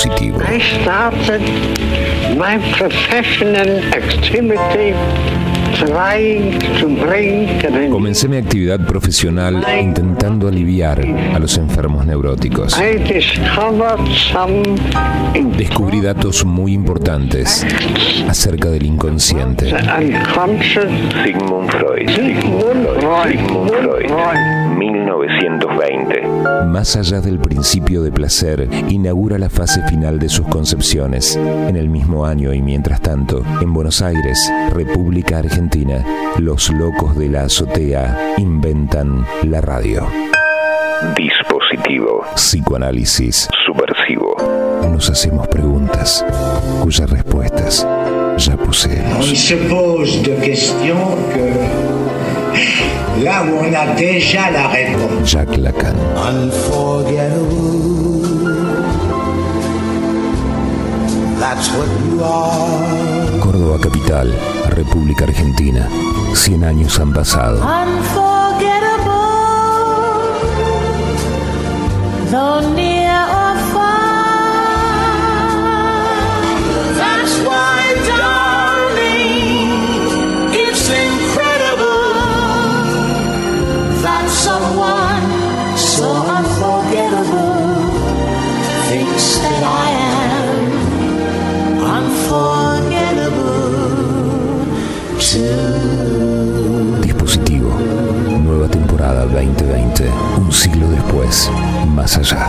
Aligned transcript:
Dispositivo. 0.00 0.40
I 0.42 0.60
started 0.80 1.42
my 2.38 2.58
professional 2.78 3.78
activity 3.92 4.94
trying 5.76 6.58
to 6.78 6.88
bring 7.04 7.58
the 7.60 7.88
Comencé 7.90 8.28
mi 8.28 8.36
actividad 8.38 8.80
profesional 8.86 9.62
intentando 9.80 10.48
aliviar 10.48 11.00
a 11.34 11.38
los 11.38 11.58
enfermos 11.58 12.06
neuróticos. 12.06 12.78
I 12.78 12.96
discovered 12.96 14.00
some 14.32 14.62
Descubrí 15.58 16.00
datos 16.00 16.44
muy 16.46 16.72
importantes 16.72 17.66
acerca 18.26 18.70
del 18.70 18.86
inconsciente. 18.86 19.72
unconscious 19.74 20.90
Sigmund 21.24 21.70
Freud. 21.70 22.08
Sigmund 22.08 22.86
Freud. 23.00 23.38
Sigmund 23.38 23.70
Freud. 23.70 24.59
1920. 24.80 26.22
Más 26.66 26.96
allá 26.96 27.20
del 27.20 27.38
principio 27.38 28.02
de 28.02 28.10
placer, 28.10 28.66
inaugura 28.88 29.38
la 29.38 29.50
fase 29.50 29.82
final 29.88 30.18
de 30.18 30.30
sus 30.30 30.46
concepciones. 30.48 31.36
En 31.36 31.76
el 31.76 31.90
mismo 31.90 32.24
año 32.24 32.54
y 32.54 32.62
mientras 32.62 33.02
tanto, 33.02 33.42
en 33.60 33.74
Buenos 33.74 34.00
Aires, 34.00 34.38
República 34.72 35.38
Argentina, 35.38 36.02
los 36.38 36.70
locos 36.70 37.14
de 37.18 37.28
la 37.28 37.42
azotea 37.42 38.34
inventan 38.38 39.26
la 39.42 39.60
radio. 39.60 40.06
Dispositivo. 41.14 42.24
Psicoanálisis. 42.34 43.48
Subversivo. 43.66 44.34
Nos 44.90 45.10
hacemos 45.10 45.46
preguntas 45.48 46.24
cuyas 46.82 47.10
respuestas 47.10 47.86
ya 48.38 48.54
On 48.54 48.58
poseemos. 48.58 49.26
se 49.38 49.56
pose 49.56 50.22
de 50.22 50.36
questions 50.36 51.14
que 51.34 51.52
là 53.22 53.42
où 53.44 53.58
on 53.58 53.72
a 53.74 53.86
déjà 53.94 54.50
la 54.50 54.68
réponse. 54.68 55.28
Jacques 55.28 55.56
Lacan. 55.56 55.94
Unforgettable. 56.16 58.26
That's 61.38 61.70
what 61.70 61.88
you 62.04 62.22
are. 62.22 63.38
Córdoba 63.40 63.78
Capital, 63.80 64.34
República 64.70 65.24
Argentina. 65.24 65.88
100 66.34 66.64
años 66.64 66.98
han 67.00 67.12
pasado. 67.12 67.60
Unforgettable, 67.62 69.10
Más 101.94 102.16
allá. 102.16 102.48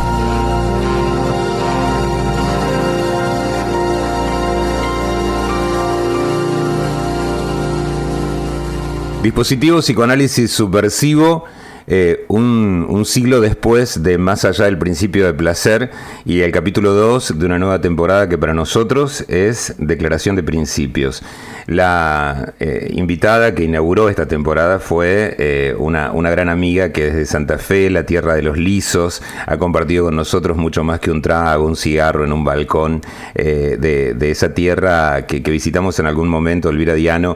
Dispositivo 9.22 9.80
psicoanálisis 9.82 10.52
subversivo, 10.52 11.44
eh, 11.88 12.26
un, 12.28 13.02
siglo 13.06 13.42
después 13.42 14.04
de 14.04 14.20
Más 14.20 14.46
allá 14.46 14.66
del 14.66 14.78
principio 14.78 15.26
de 15.26 15.34
placer 15.34 15.90
y 16.24 16.42
el 16.42 16.52
capítulo 16.52 16.94
2 16.94 17.40
de 17.40 17.46
una 17.48 17.58
nueva 17.58 17.82
temporada 17.82 18.30
que 18.30 18.38
para 18.38 18.54
nosotros 18.54 19.26
es 19.28 19.74
Declaración 19.80 20.36
de 20.36 20.44
Principios. 20.44 21.24
La 21.66 22.54
eh, 22.60 22.92
invitada 22.94 23.56
que 23.56 23.64
inauguró 23.64 24.08
esta 24.08 24.28
temporada 24.28 24.80
fue 24.80 25.36
eh, 25.40 25.76
una, 25.78 26.12
una 26.12 26.30
gran 26.30 26.48
amiga 26.50 26.92
que 26.92 27.06
desde 27.06 27.26
Santa 27.26 27.58
Fe, 27.58 27.90
la 27.90 28.06
tierra 28.06 28.36
de 28.36 28.44
los 28.44 28.58
lisos, 28.58 29.24
ha 29.48 29.58
compartido 29.58 30.06
con 30.06 30.16
nosotros 30.16 30.58
mucho 30.58 30.84
más 30.84 31.00
que 31.00 31.10
un 31.10 31.22
trago, 31.22 31.66
un 31.66 31.76
cigarro 31.76 32.24
en 32.24 32.34
un 32.34 32.44
balcón 32.44 33.02
de, 33.34 34.14
de 34.16 34.32
esa 34.32 34.54
tierra 34.54 35.26
que, 35.26 35.42
que 35.42 35.52
visitamos 35.52 35.98
en 36.00 36.06
algún 36.06 36.30
momento. 36.30 36.70
Elvira 36.70 36.94
Diano 36.94 37.36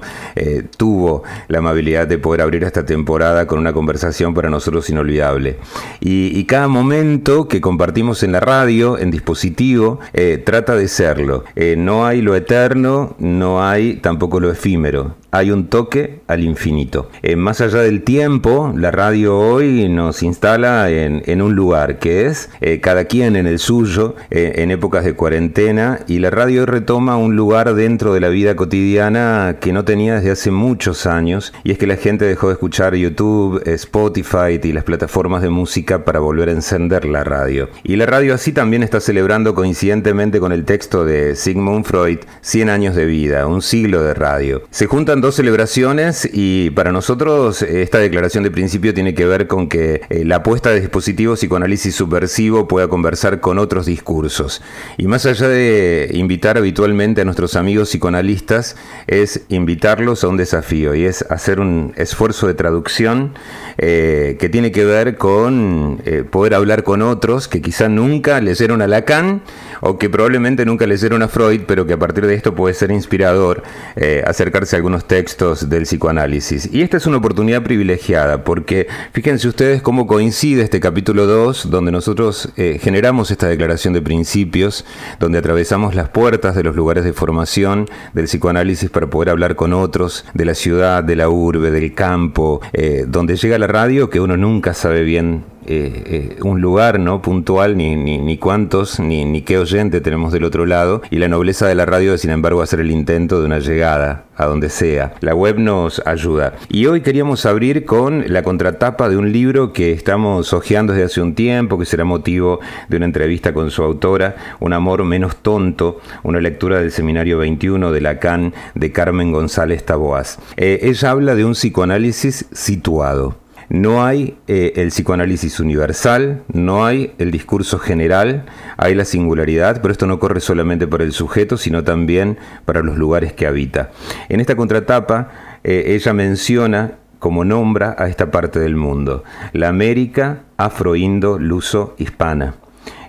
tuvo 0.77 1.23
la 1.47 1.59
amabilidad 1.59 2.07
de 2.07 2.17
poder 2.19 2.41
abrir 2.41 2.63
esta 2.63 2.85
temporada 2.85 3.47
con 3.47 3.57
una 3.59 3.73
conversación 3.73 4.34
para 4.35 4.51
nosotros 4.51 4.87
inolvidable. 4.89 5.57
Y, 5.99 6.43
cada 6.45 6.67
momento 6.67 7.47
que 7.47 7.59
compartimos 7.59 8.21
en 8.21 8.31
la 8.31 8.39
radio, 8.39 8.99
en 8.99 9.09
dispositivo, 9.09 9.99
eh, 10.13 10.41
trata 10.45 10.75
de 10.75 10.87
serlo. 10.87 11.43
Eh, 11.55 11.75
no 11.75 12.05
hay 12.05 12.21
lo 12.21 12.35
eterno, 12.35 13.15
no 13.17 13.63
hay 13.63 13.95
tampoco 13.95 14.39
lo 14.39 14.51
efímero. 14.51 15.15
Hay 15.31 15.51
un 15.51 15.67
toque 15.67 16.21
al 16.27 16.43
infinito. 16.43 17.09
Eh, 17.23 17.35
más 17.35 17.61
allá 17.61 17.79
del 17.79 18.03
tiempo, 18.03 18.73
la 18.77 18.91
radio 18.91 19.37
hoy 19.37 19.89
nos 19.89 20.23
instala 20.23 20.89
en, 20.91 21.23
en 21.25 21.41
un 21.41 21.55
lugar 21.55 21.99
que 21.99 22.27
es 22.27 22.49
cada 22.81 23.05
quien 23.05 23.35
en 23.35 23.47
el 23.47 23.59
suyo, 23.59 24.15
en 24.29 24.71
épocas 24.71 25.03
de 25.03 25.13
cuarentena, 25.13 25.99
y 26.07 26.19
la 26.19 26.29
radio 26.29 26.65
retoma 26.65 27.17
un 27.17 27.35
lugar 27.35 27.73
dentro 27.73 28.13
de 28.13 28.19
la 28.19 28.29
vida 28.29 28.55
cotidiana 28.55 29.57
que 29.59 29.73
no 29.73 29.83
tenía 29.83 30.15
desde 30.15 30.31
hace 30.31 30.51
muchos 30.51 31.05
años, 31.05 31.53
y 31.63 31.71
es 31.71 31.77
que 31.77 31.87
la 31.87 31.97
gente 31.97 32.25
dejó 32.25 32.47
de 32.47 32.53
escuchar 32.53 32.95
YouTube, 32.95 33.61
Spotify 33.65 34.24
y 34.63 34.73
las 34.73 34.83
plataformas 34.83 35.41
de 35.41 35.49
música 35.49 36.03
para 36.03 36.19
volver 36.19 36.49
a 36.49 36.51
encender 36.51 37.05
la 37.05 37.23
radio. 37.23 37.69
Y 37.83 37.95
la 37.95 38.05
radio 38.05 38.33
así 38.33 38.51
también 38.51 38.83
está 38.83 38.99
celebrando 38.99 39.53
coincidentemente 39.53 40.39
con 40.39 40.51
el 40.51 40.65
texto 40.65 41.05
de 41.05 41.35
Sigmund 41.35 41.85
Freud, 41.85 42.19
100 42.41 42.69
años 42.69 42.95
de 42.95 43.05
vida, 43.05 43.45
un 43.47 43.61
siglo 43.61 44.03
de 44.03 44.13
radio. 44.13 44.63
Se 44.71 44.87
juntan 44.87 45.21
dos 45.21 45.35
celebraciones 45.35 46.27
y 46.33 46.71
para 46.71 46.91
nosotros 46.91 47.61
esta 47.61 47.99
declaración 47.99 48.43
de 48.43 48.51
principio 48.51 48.93
tiene 48.93 49.13
que 49.13 49.25
ver 49.25 49.47
con 49.47 49.69
que 49.69 50.01
eh, 50.09 50.25
la 50.25 50.37
apuesta 50.37 50.71
de 50.71 50.81
dispositivos 50.81 51.39
psicoanálisis 51.39 51.95
subversivo 51.95 52.67
pueda 52.67 52.87
conversar 52.87 53.39
con 53.39 53.59
otros 53.59 53.85
discursos. 53.85 54.61
Y 54.97 55.07
más 55.07 55.25
allá 55.25 55.47
de 55.47 56.09
invitar 56.13 56.57
habitualmente 56.57 57.21
a 57.21 57.25
nuestros 57.25 57.55
amigos 57.55 57.89
psicoanalistas, 57.89 58.75
es 59.07 59.41
invitarlos 59.49 60.23
a 60.23 60.27
un 60.27 60.37
desafío 60.37 60.95
y 60.95 61.05
es 61.05 61.21
hacer 61.29 61.59
un 61.59 61.93
esfuerzo 61.95 62.47
de 62.47 62.55
traducción 62.55 63.33
eh, 63.77 64.14
que 64.39 64.49
tiene 64.49 64.71
que 64.71 64.85
ver 64.85 65.17
con 65.17 66.01
eh, 66.05 66.23
poder 66.23 66.53
hablar 66.53 66.83
con 66.83 67.01
otros 67.01 67.47
que 67.47 67.61
quizá 67.61 67.89
nunca 67.89 68.39
leyeron 68.41 68.81
a 68.81 68.87
Lacan 68.87 69.41
o 69.81 69.97
que 69.97 70.09
probablemente 70.09 70.65
nunca 70.65 70.85
leyeron 70.87 71.21
a 71.21 71.27
Freud, 71.27 71.61
pero 71.67 71.85
que 71.85 71.93
a 71.93 71.99
partir 71.99 72.25
de 72.25 72.33
esto 72.33 72.53
puede 72.55 72.73
ser 72.73 72.91
inspirador 72.91 73.63
eh, 73.95 74.23
acercarse 74.25 74.75
a 74.75 74.77
algunos 74.77 75.05
textos 75.05 75.69
del 75.69 75.83
psicoanálisis. 75.83 76.69
Y 76.71 76.81
esta 76.81 76.97
es 76.97 77.05
una 77.05 77.17
oportunidad 77.17 77.63
privilegiada, 77.63 78.43
porque 78.43 78.87
fíjense 79.11 79.47
ustedes 79.47 79.81
cómo 79.81 80.07
coincide 80.07 80.63
este 80.63 80.79
capítulo 80.79 81.25
2, 81.25 81.69
donde 81.69 81.91
nosotros 81.91 82.49
eh, 82.57 82.79
generamos 82.81 83.31
esta 83.31 83.47
declaración 83.47 83.93
de 83.93 84.01
principios, 84.01 84.85
donde 85.19 85.39
atravesamos 85.39 85.95
las 85.95 86.09
puertas 86.09 86.55
de 86.55 86.63
los 86.63 86.75
lugares 86.75 87.03
de 87.03 87.13
formación 87.13 87.87
del 88.13 88.25
psicoanálisis 88.25 88.89
para 88.89 89.07
poder 89.07 89.29
hablar 89.29 89.55
con 89.55 89.73
otros 89.73 90.25
de 90.33 90.45
la 90.45 90.55
ciudad, 90.55 91.03
de 91.03 91.15
la 91.15 91.29
urbe, 91.29 91.71
del 91.71 91.93
campo, 91.93 92.61
eh, 92.73 93.05
donde 93.07 93.35
llega 93.35 93.57
la 93.57 93.67
radio 93.67 94.09
que 94.09 94.19
uno 94.19 94.37
nunca 94.37 94.73
sabe 94.73 95.03
bien 95.03 95.54
eh, 95.67 96.03
eh, 96.37 96.37
un 96.43 96.61
lugar 96.61 96.99
no 96.99 97.21
puntual, 97.21 97.77
ni, 97.77 97.95
ni, 97.95 98.17
ni 98.17 98.37
cuántos, 98.37 98.99
ni, 98.99 99.41
qué 99.41 99.57
oyente 99.57 100.01
tenemos 100.01 100.31
del 100.31 100.43
otro 100.43 100.65
lado, 100.65 101.01
y 101.09 101.17
la 101.17 101.27
nobleza 101.27 101.67
de 101.67 101.75
la 101.75 101.85
radio 101.85 102.13
es 102.13 102.21
sin 102.21 102.31
embargo 102.31 102.61
hacer 102.61 102.79
el 102.79 102.91
intento 102.91 103.39
de 103.39 103.45
una 103.47 103.59
llegada 103.59 104.25
a 104.37 104.45
donde 104.45 104.69
sea. 104.69 105.13
La 105.21 105.33
web 105.33 105.57
nos 105.59 106.01
ayuda. 106.05 106.53
Y 106.69 106.85
hoy 106.87 107.01
queríamos 107.01 107.45
abrir 107.45 107.85
con 107.85 108.25
la 108.27 108.43
contratapa 108.43 109.09
de 109.09 109.17
un 109.17 109.31
libro 109.31 109.73
que 109.73 109.91
estamos 109.91 110.53
hojeando 110.53 110.93
desde 110.93 111.05
hace 111.05 111.21
un 111.21 111.35
tiempo, 111.35 111.79
que 111.79 111.85
será 111.85 112.03
motivo 112.03 112.59
de 112.89 112.97
una 112.97 113.05
entrevista 113.05 113.53
con 113.53 113.71
su 113.71 113.83
autora, 113.83 114.35
Un 114.59 114.73
amor 114.73 115.03
menos 115.03 115.37
tonto, 115.37 116.01
una 116.23 116.39
lectura 116.39 116.79
del 116.79 116.91
seminario 116.91 117.37
21 117.37 117.91
de 117.91 118.01
Lacan 118.01 118.53
de 118.73 118.91
Carmen 118.91 119.31
González 119.31 119.83
Taboas. 119.83 120.39
Eh, 120.57 120.79
ella 120.83 121.11
habla 121.11 121.35
de 121.35 121.45
un 121.45 121.53
psicoanálisis 121.53 122.45
situado. 122.51 123.44
No 123.69 124.05
hay 124.05 124.37
eh, 124.47 124.73
el 124.75 124.89
psicoanálisis 124.89 125.59
universal, 125.59 126.43
no 126.51 126.85
hay 126.85 127.13
el 127.17 127.31
discurso 127.31 127.79
general, 127.79 128.45
hay 128.77 128.93
la 128.95 129.05
singularidad, 129.05 129.81
pero 129.81 129.91
esto 129.91 130.05
no 130.07 130.19
corre 130.19 130.39
solamente 130.39 130.87
para 130.87 131.03
el 131.03 131.13
sujeto, 131.13 131.57
sino 131.57 131.83
también 131.83 132.37
para 132.65 132.81
los 132.81 132.97
lugares 132.97 133.33
que 133.33 133.47
habita. 133.47 133.91
En 134.29 134.39
esta 134.39 134.55
contratapa, 134.55 135.29
eh, 135.63 135.95
ella 135.95 136.13
menciona 136.13 136.93
como 137.19 137.43
nombra 137.43 137.95
a 137.97 138.07
esta 138.07 138.29
parte 138.29 138.59
del 138.59 138.75
mundo, 138.75 139.23
la 139.51 139.69
América 139.69 140.43
afro-indo-luso-hispana. 140.57 142.55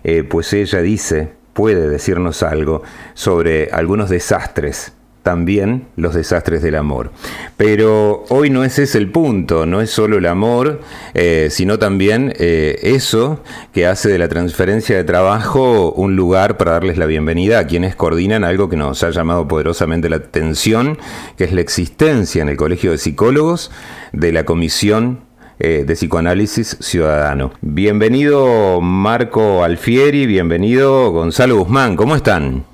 Eh, 0.04 0.22
pues 0.22 0.52
ella 0.54 0.80
dice, 0.80 1.32
puede 1.52 1.88
decirnos 1.88 2.42
algo 2.42 2.82
sobre 3.14 3.68
algunos 3.72 4.08
desastres 4.08 4.95
también 5.26 5.88
los 5.96 6.14
desastres 6.14 6.62
del 6.62 6.76
amor. 6.76 7.10
Pero 7.56 8.24
hoy 8.28 8.48
no 8.48 8.62
es 8.62 8.78
ese 8.78 8.98
el 8.98 9.10
punto, 9.10 9.66
no 9.66 9.80
es 9.80 9.90
solo 9.90 10.18
el 10.18 10.26
amor, 10.26 10.82
eh, 11.14 11.48
sino 11.50 11.80
también 11.80 12.32
eh, 12.38 12.78
eso 12.84 13.42
que 13.72 13.88
hace 13.88 14.08
de 14.08 14.20
la 14.20 14.28
transferencia 14.28 14.96
de 14.96 15.02
trabajo 15.02 15.90
un 15.90 16.14
lugar 16.14 16.56
para 16.56 16.74
darles 16.74 16.96
la 16.96 17.06
bienvenida 17.06 17.58
a 17.58 17.66
quienes 17.66 17.96
coordinan 17.96 18.44
algo 18.44 18.68
que 18.68 18.76
nos 18.76 19.02
ha 19.02 19.10
llamado 19.10 19.48
poderosamente 19.48 20.08
la 20.08 20.16
atención, 20.16 20.96
que 21.36 21.42
es 21.42 21.52
la 21.52 21.60
existencia 21.60 22.40
en 22.40 22.48
el 22.48 22.56
Colegio 22.56 22.92
de 22.92 22.98
Psicólogos 22.98 23.72
de 24.12 24.30
la 24.30 24.44
Comisión 24.44 25.22
eh, 25.58 25.82
de 25.84 25.94
Psicoanálisis 25.94 26.76
Ciudadano. 26.78 27.50
Bienvenido 27.62 28.80
Marco 28.80 29.64
Alfieri, 29.64 30.26
bienvenido 30.26 31.10
Gonzalo 31.10 31.56
Guzmán, 31.56 31.96
¿cómo 31.96 32.14
están? 32.14 32.64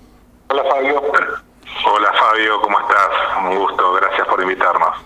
Hola 0.48 0.64
Fabio. 0.68 1.02
Hola 1.84 2.12
Fabio, 2.12 2.60
¿cómo 2.60 2.78
estás? 2.78 3.08
Un 3.44 3.58
gusto, 3.58 3.92
gracias 3.94 4.26
por 4.28 4.40
invitarnos. 4.40 4.96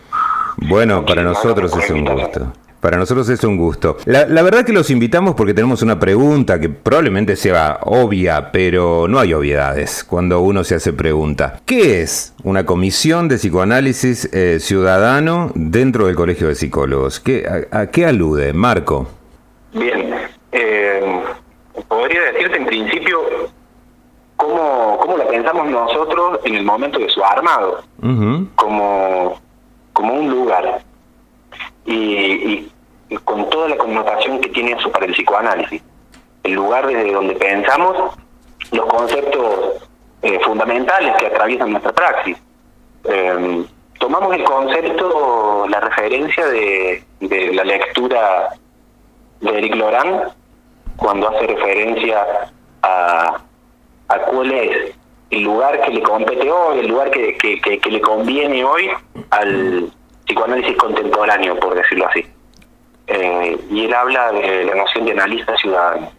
Bueno, 0.69 1.05
para 1.05 1.23
nosotros 1.23 1.73
es 1.77 1.91
un 1.91 2.05
gusto. 2.05 2.53
Para 2.81 2.99
nosotros 2.99 3.29
es 3.29 3.43
un 3.43 3.57
gusto. 3.57 3.97
La, 4.05 4.27
la, 4.27 4.43
verdad 4.43 4.65
que 4.65 4.73
los 4.73 4.91
invitamos 4.91 5.35
porque 5.35 5.55
tenemos 5.55 5.83
una 5.83 5.99
pregunta 5.99 6.61
que 6.61 6.69
probablemente 6.69 7.35
sea 7.35 7.79
obvia, 7.83 8.53
pero 8.53 9.09
no 9.09 9.19
hay 9.19 9.33
obviedades 9.33 10.05
cuando 10.05 10.41
uno 10.41 10.63
se 10.63 10.77
hace 10.77 10.93
pregunta. 10.93 11.61
¿Qué 11.65 12.03
es 12.03 12.35
una 12.45 12.67
comisión 12.67 13.29
de 13.29 13.37
psicoanálisis 13.37 14.29
eh, 14.33 14.59
ciudadano 14.61 15.51
dentro 15.55 16.07
del 16.07 16.15
Colegio 16.15 16.49
de 16.49 16.55
Psicólogos? 16.55 17.19
¿Qué, 17.19 17.47
a, 17.73 17.81
a, 17.81 17.87
qué 17.87 18.07
alude, 18.07 18.53
Marco? 18.53 19.09
Bien, 19.73 20.15
eh, 20.53 21.23
podría 21.89 22.21
decirte 22.33 22.57
en 22.57 22.67
principio 22.67 23.19
cómo, 24.37 24.99
cómo 25.01 25.17
la 25.17 25.27
pensamos 25.27 25.69
nosotros 25.71 26.41
en 26.45 26.55
el 26.55 26.65
momento 26.65 26.99
de 26.99 27.09
su 27.09 27.25
armado, 27.25 27.83
uh 28.03 28.07
-huh. 28.07 28.49
como, 28.55 29.41
como 29.96 30.12
un 30.12 30.31
lugar. 30.31 30.82
Y, 31.87 32.69
con 33.25 33.48
toda 33.50 33.69
la 33.69 33.76
connotación 33.76 34.40
que 34.40 34.48
tiene 34.50 34.72
eso 34.72 34.90
para 34.90 35.06
el 35.06 35.12
psicoanálisis. 35.12 35.82
El 36.43 36.52
lugar 36.52 36.87
desde 36.87 37.12
donde 37.12 37.34
pensamos 37.34 38.14
los 38.72 38.87
conceptos 38.87 39.82
eh, 40.22 40.38
fundamentales 40.44 41.16
que 41.16 41.26
atraviesan 41.26 41.70
nuestra 41.70 41.93
praxis. 41.93 42.37
Eh, 43.04 43.64
tomamos 44.00 44.34
el 44.34 44.43
concepto, 44.43 45.66
la 45.69 45.81
referencia 45.81 46.46
de, 46.46 47.04
de, 47.20 47.54
la 47.54 47.64
lectura 47.64 48.48
de 49.40 49.58
Eric 49.58 49.76
Loran 49.76 50.25
cuando 50.96 51.28
hace 51.28 51.46
referencia 51.46 52.26
a, 52.82 53.40
a 54.08 54.19
cuál 54.19 54.50
es 54.50 54.95
el 55.31 55.43
lugar 55.43 55.81
que 55.82 55.90
le 55.90 56.02
compete 56.02 56.50
hoy, 56.50 56.81
el 56.81 56.88
lugar 56.88 57.11
que, 57.11 57.37
que, 57.37 57.78
que, 57.78 57.90
le 57.90 58.00
conviene 58.00 58.64
hoy 58.64 58.90
al 59.31 59.90
psicoanálisis 60.25 60.76
contemporáneo, 60.76 61.58
por 61.58 61.75
decirlo 61.75 62.06
así. 62.08 62.25
Eh, 63.08 63.58
y 63.70 63.84
él 63.84 63.94
habla 63.94 64.32
de 64.32 64.64
la 64.64 64.75
noción 64.75 65.05
de 65.05 65.12
analista 65.12 65.56
ciudadano. 65.56 66.11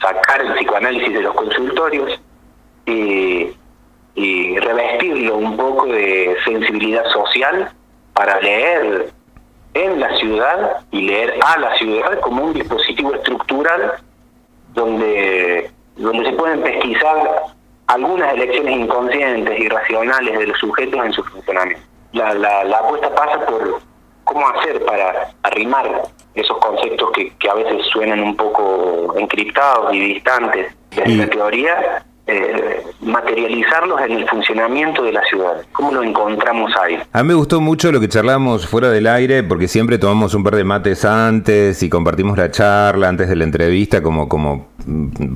Sacar 0.00 0.40
el 0.40 0.54
psicoanálisis 0.54 1.12
de 1.12 1.20
los 1.22 1.34
consultorios 1.34 2.20
y, 2.86 3.50
y 4.14 4.58
revestirlo 4.58 5.36
un 5.36 5.56
poco 5.56 5.86
de 5.86 6.36
sensibilidad 6.44 7.04
social 7.10 7.72
para 8.14 8.40
leer 8.40 9.12
en 9.74 10.00
la 10.00 10.16
ciudad 10.16 10.80
y 10.90 11.02
leer 11.02 11.34
a 11.44 11.58
la 11.58 11.76
ciudad 11.76 12.18
como 12.20 12.44
un 12.44 12.54
dispositivo 12.54 13.14
estructural 13.14 13.94
donde, 14.74 15.70
donde 15.96 16.30
se 16.30 16.36
pueden 16.36 16.62
pesquisar 16.62 17.57
algunas 17.88 18.34
elecciones 18.34 18.76
inconscientes 18.76 19.58
y 19.58 19.68
racionales 19.68 20.38
de 20.38 20.46
los 20.46 20.58
sujetos 20.58 21.04
en 21.04 21.12
su 21.12 21.24
funcionamiento. 21.24 21.82
La, 22.12 22.32
la, 22.34 22.64
la 22.64 22.76
apuesta 22.78 23.14
pasa 23.14 23.44
por 23.46 23.80
cómo 24.24 24.48
hacer 24.48 24.84
para 24.84 25.30
arrimar 25.42 26.02
esos 26.34 26.56
conceptos 26.58 27.10
que, 27.12 27.32
que 27.36 27.48
a 27.48 27.54
veces 27.54 27.84
suenan 27.86 28.20
un 28.22 28.36
poco 28.36 29.14
encriptados 29.16 29.92
y 29.94 30.14
distantes 30.14 30.74
de 30.90 31.16
la 31.16 31.26
teoría, 31.26 32.04
eh, 32.28 32.82
materializarlos 33.00 34.00
en 34.02 34.12
el 34.12 34.28
funcionamiento 34.28 35.02
de 35.02 35.12
la 35.12 35.22
ciudad. 35.24 35.62
¿Cómo 35.72 35.92
lo 35.92 36.02
encontramos 36.02 36.70
ahí? 36.80 36.98
A 37.12 37.22
mí 37.22 37.28
me 37.28 37.34
gustó 37.34 37.60
mucho 37.60 37.90
lo 37.90 38.00
que 38.00 38.08
charlamos 38.08 38.66
fuera 38.66 38.90
del 38.90 39.06
aire, 39.06 39.42
porque 39.42 39.66
siempre 39.66 39.98
tomamos 39.98 40.34
un 40.34 40.44
par 40.44 40.54
de 40.54 40.64
mates 40.64 41.04
antes 41.04 41.82
y 41.82 41.88
compartimos 41.88 42.36
la 42.36 42.50
charla 42.50 43.08
antes 43.08 43.28
de 43.28 43.36
la 43.36 43.44
entrevista, 43.44 44.02
como, 44.02 44.28
como 44.28 44.68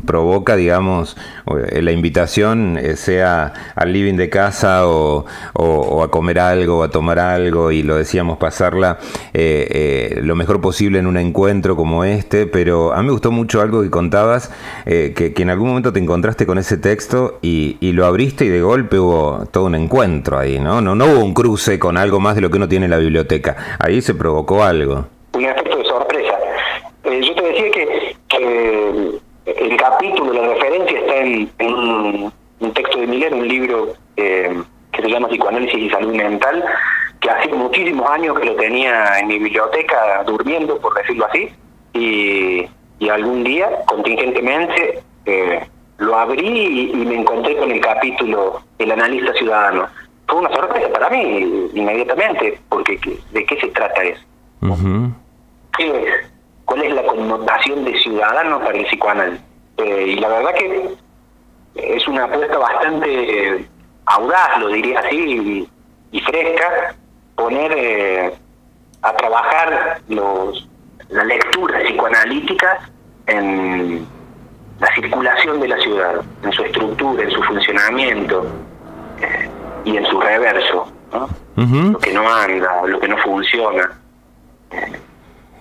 provoca, 0.06 0.56
digamos, 0.56 1.16
la 1.46 1.92
invitación, 1.92 2.78
eh, 2.78 2.96
sea 2.96 3.52
al 3.74 3.92
living 3.92 4.14
de 4.14 4.30
casa 4.30 4.86
o, 4.86 5.26
o, 5.54 6.02
a 6.02 6.10
comer 6.10 6.38
algo, 6.38 6.78
o 6.78 6.82
a 6.82 6.90
tomar 6.90 7.18
algo, 7.18 7.70
y 7.70 7.82
lo 7.82 7.96
decíamos, 7.96 8.38
pasarla 8.38 8.98
eh, 9.34 10.14
eh, 10.16 10.20
lo 10.22 10.36
mejor 10.36 10.60
posible 10.60 10.98
en 10.98 11.06
un 11.06 11.16
encuentro 11.16 11.76
como 11.76 12.04
este, 12.04 12.46
pero 12.46 12.92
a 12.92 12.98
mí 12.98 13.06
me 13.06 13.12
gustó 13.12 13.30
mucho 13.30 13.60
algo 13.60 13.82
que 13.82 13.90
contabas, 13.90 14.50
que, 14.84 15.32
que 15.34 15.42
en 15.42 15.50
algún 15.50 15.68
momento 15.68 15.92
te 15.92 15.98
encontraste 15.98 16.46
con 16.46 16.58
ese 16.58 16.76
texto 16.82 17.38
y, 17.40 17.78
y, 17.80 17.92
lo 17.92 18.04
abriste 18.04 18.44
y 18.44 18.48
de 18.48 18.60
golpe 18.60 18.98
hubo 18.98 19.46
todo 19.50 19.64
un 19.64 19.74
encuentro 19.74 20.38
ahí, 20.38 20.60
¿no? 20.60 20.82
¿no? 20.82 20.94
No 20.94 21.06
hubo 21.06 21.24
un 21.24 21.32
cruce 21.32 21.78
con 21.78 21.96
algo 21.96 22.20
más 22.20 22.34
de 22.34 22.42
lo 22.42 22.50
que 22.50 22.58
uno 22.58 22.68
tiene 22.68 22.84
en 22.84 22.90
la 22.90 22.98
biblioteca. 22.98 23.78
Ahí 23.78 24.02
se 24.02 24.14
provocó 24.14 24.62
algo. 24.62 25.06
Un 25.32 25.44
efecto 25.46 25.78
de 25.78 25.84
sorpresa. 25.84 26.38
Eh, 27.04 27.20
yo 27.22 27.34
te 27.34 27.42
decía 27.42 27.70
que, 27.70 28.12
el 29.46 29.76
capítulo, 29.76 30.32
la 30.32 30.54
referencia 30.54 30.98
está 30.98 31.16
en, 31.16 31.50
un, 31.60 32.32
texto 32.74 33.00
de 33.00 33.06
Miller, 33.06 33.32
un 33.32 33.48
libro 33.48 33.94
eh, 34.16 34.62
que 34.92 35.02
se 35.02 35.08
llama 35.08 35.28
Psicoanálisis 35.28 35.78
y 35.78 35.90
Salud 35.90 36.14
Mental, 36.14 36.64
que 37.20 37.30
hace 37.30 37.48
muchísimos 37.48 38.08
años 38.10 38.38
que 38.38 38.46
lo 38.46 38.56
tenía 38.56 39.18
en 39.18 39.28
mi 39.28 39.38
biblioteca 39.38 40.22
durmiendo, 40.26 40.78
por 40.78 40.94
decirlo 40.94 41.26
así, 41.26 41.48
y, 41.94 42.66
y 42.98 43.08
algún 43.08 43.44
día, 43.44 43.68
contingentemente, 43.86 45.02
eh, 45.26 45.60
lo 45.98 46.18
abrí 46.18 46.46
y, 46.46 46.90
y, 46.92 47.06
me 47.06 47.16
encontré 47.16 47.56
con 47.56 47.70
el 47.70 47.80
capítulo 47.80 48.60
El 48.78 48.92
analista 48.92 49.32
ciudadano. 49.34 49.86
Fue 50.26 50.40
una 50.40 50.50
sorpresa 50.54 50.88
para 50.92 51.10
mí 51.10 51.70
inmediatamente, 51.74 52.58
porque 52.68 52.98
¿de 53.32 53.46
qué 53.46 53.60
se 53.60 53.68
trata 53.68 54.02
eso? 54.02 54.22
Uh 54.62 54.68
-huh. 54.68 55.12
¿Qué 55.76 55.88
es? 55.88 56.32
¿Cuál 56.64 56.82
es 56.82 56.94
la 56.94 57.02
connotación 57.02 57.84
de 57.84 57.98
ciudadano 57.98 58.58
para 58.60 58.78
el 58.78 58.86
psicoanálisis? 58.86 59.44
Eh, 59.78 60.04
y 60.08 60.16
la 60.16 60.28
verdad 60.28 60.54
que 60.54 60.94
es 61.74 62.08
una 62.08 62.24
apuesta 62.24 62.58
bastante 62.58 63.66
audaz, 64.06 64.58
lo 64.58 64.68
diría 64.68 65.00
así, 65.00 65.16
y, 65.16 65.68
y 66.12 66.20
fresca, 66.20 66.94
poner 67.34 67.72
eh, 67.76 68.32
a 69.02 69.12
trabajar 69.16 70.00
los, 70.08 70.68
la 71.08 71.24
lectura 71.24 71.80
psicoanalítica 71.80 72.88
en 73.26 74.06
la 74.80 74.94
circulación 74.94 75.60
de 75.60 75.68
la 75.68 75.78
ciudad, 75.78 76.22
en 76.42 76.52
su 76.52 76.62
estructura, 76.64 77.22
en 77.22 77.30
su 77.30 77.42
funcionamiento 77.42 78.46
eh, 79.20 79.48
y 79.84 79.96
en 79.96 80.06
su 80.06 80.20
reverso, 80.20 80.92
¿no? 81.12 81.28
Uh 81.56 81.60
-huh. 81.60 81.92
lo 81.92 81.98
que 81.98 82.12
no 82.12 82.28
anda, 82.28 82.82
lo 82.86 82.98
que 82.98 83.08
no 83.08 83.16
funciona. 83.18 83.90
Eh, 84.70 84.92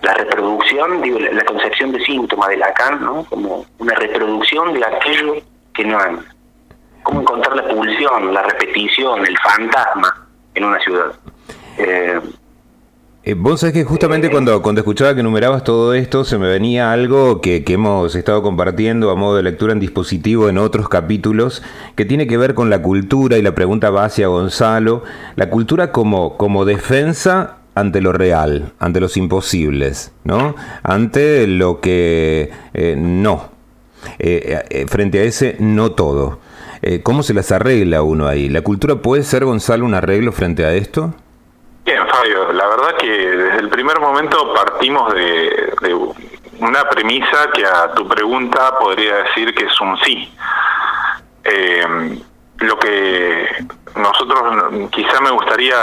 la 0.02 0.14
reproducción, 0.14 1.00
digo, 1.00 1.18
la, 1.18 1.32
la, 1.32 1.44
concepción 1.44 1.92
de 1.92 2.04
síntoma 2.04 2.48
de 2.48 2.56
Lacan, 2.56 3.04
¿no? 3.04 3.24
como 3.24 3.64
una 3.78 3.94
reproducción 3.94 4.74
de 4.74 4.84
aquello 4.84 5.34
que 5.74 5.84
no 5.84 5.98
anda. 5.98 6.24
Cómo 7.04 7.20
encontrar 7.20 7.56
la 7.56 7.68
pulsión, 7.68 8.34
la 8.34 8.42
repetición, 8.42 9.24
el 9.24 9.38
fantasma 9.38 10.26
en 10.54 10.64
una 10.64 10.78
ciudad. 10.80 11.12
Eh, 11.78 12.20
eh, 13.24 13.34
vos 13.34 13.60
sabés 13.60 13.74
que 13.74 13.84
justamente 13.84 14.30
cuando, 14.30 14.62
cuando 14.62 14.80
escuchaba 14.80 15.14
que 15.14 15.20
enumerabas 15.20 15.64
todo 15.64 15.94
esto, 15.94 16.24
se 16.24 16.38
me 16.38 16.48
venía 16.48 16.92
algo 16.92 17.40
que, 17.40 17.64
que, 17.64 17.74
hemos 17.74 18.14
estado 18.14 18.42
compartiendo 18.42 19.10
a 19.10 19.14
modo 19.14 19.36
de 19.36 19.42
lectura 19.42 19.72
en 19.72 19.80
dispositivo 19.80 20.48
en 20.48 20.58
otros 20.58 20.88
capítulos, 20.88 21.62
que 21.94 22.04
tiene 22.04 22.26
que 22.26 22.36
ver 22.36 22.54
con 22.54 22.70
la 22.70 22.82
cultura 22.82 23.38
y 23.38 23.42
la 23.42 23.54
pregunta 23.54 23.90
va 23.90 24.04
hacia 24.04 24.26
Gonzalo, 24.26 25.02
la 25.36 25.50
cultura 25.50 25.92
como, 25.92 26.36
como 26.36 26.64
defensa 26.64 27.58
ante 27.74 28.00
lo 28.00 28.12
real, 28.12 28.72
ante 28.78 29.00
los 29.00 29.16
imposibles, 29.16 30.12
¿no? 30.24 30.54
Ante 30.82 31.46
lo 31.46 31.80
que 31.80 32.50
eh, 32.74 32.96
no, 32.98 33.50
eh, 34.18 34.62
eh, 34.68 34.86
frente 34.88 35.20
a 35.20 35.22
ese 35.24 35.56
no 35.58 35.92
todo. 35.92 36.40
¿Cómo 37.04 37.22
se 37.22 37.32
las 37.32 37.52
arregla 37.52 38.02
uno 38.02 38.26
ahí? 38.26 38.48
¿La 38.48 38.62
cultura 38.62 38.96
puede 38.96 39.22
ser, 39.22 39.44
Gonzalo, 39.44 39.84
un 39.84 39.94
arreglo 39.94 40.32
frente 40.32 40.64
a 40.64 40.74
esto? 40.74 41.14
Fabio, 42.12 42.52
la 42.52 42.66
verdad 42.66 42.96
que 42.98 43.08
desde 43.08 43.58
el 43.58 43.68
primer 43.70 43.98
momento 43.98 44.52
partimos 44.52 45.14
de, 45.14 45.72
una 46.58 46.88
premisa 46.88 47.50
que 47.52 47.64
a 47.64 47.92
tu 47.94 48.06
pregunta 48.06 48.78
podría 48.78 49.16
decir 49.24 49.54
que 49.54 49.64
es 49.64 49.80
un 49.80 49.96
sí. 50.00 50.32
Eh, 51.42 52.20
lo 52.58 52.78
que 52.78 53.48
nosotros 53.96 54.88
quizá 54.90 55.20
me 55.20 55.30
gustaría 55.30 55.76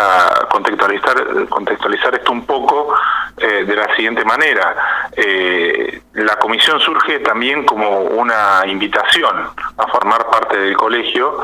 contextualizar 0.50 1.48
contextualizar 1.50 2.16
esto 2.16 2.32
un 2.32 2.46
poco 2.46 2.94
eh, 3.38 3.66
de 3.66 3.76
la 3.76 3.94
siguiente 3.96 4.24
manera 4.24 5.10
eh, 5.12 6.02
la 6.14 6.38
comisión 6.38 6.80
surge 6.80 7.20
también 7.20 7.66
como 7.66 8.00
una 8.00 8.62
invitación 8.66 9.50
a 9.78 9.88
formar 9.88 10.30
parte 10.30 10.58
del 10.58 10.78
colegio 10.78 11.40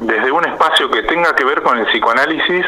desde 0.00 0.30
un 0.30 0.44
espacio 0.46 0.90
que 0.90 1.02
tenga 1.02 1.34
que 1.34 1.44
ver 1.44 1.62
con 1.62 1.76
el 1.78 1.86
psicoanálisis, 1.86 2.64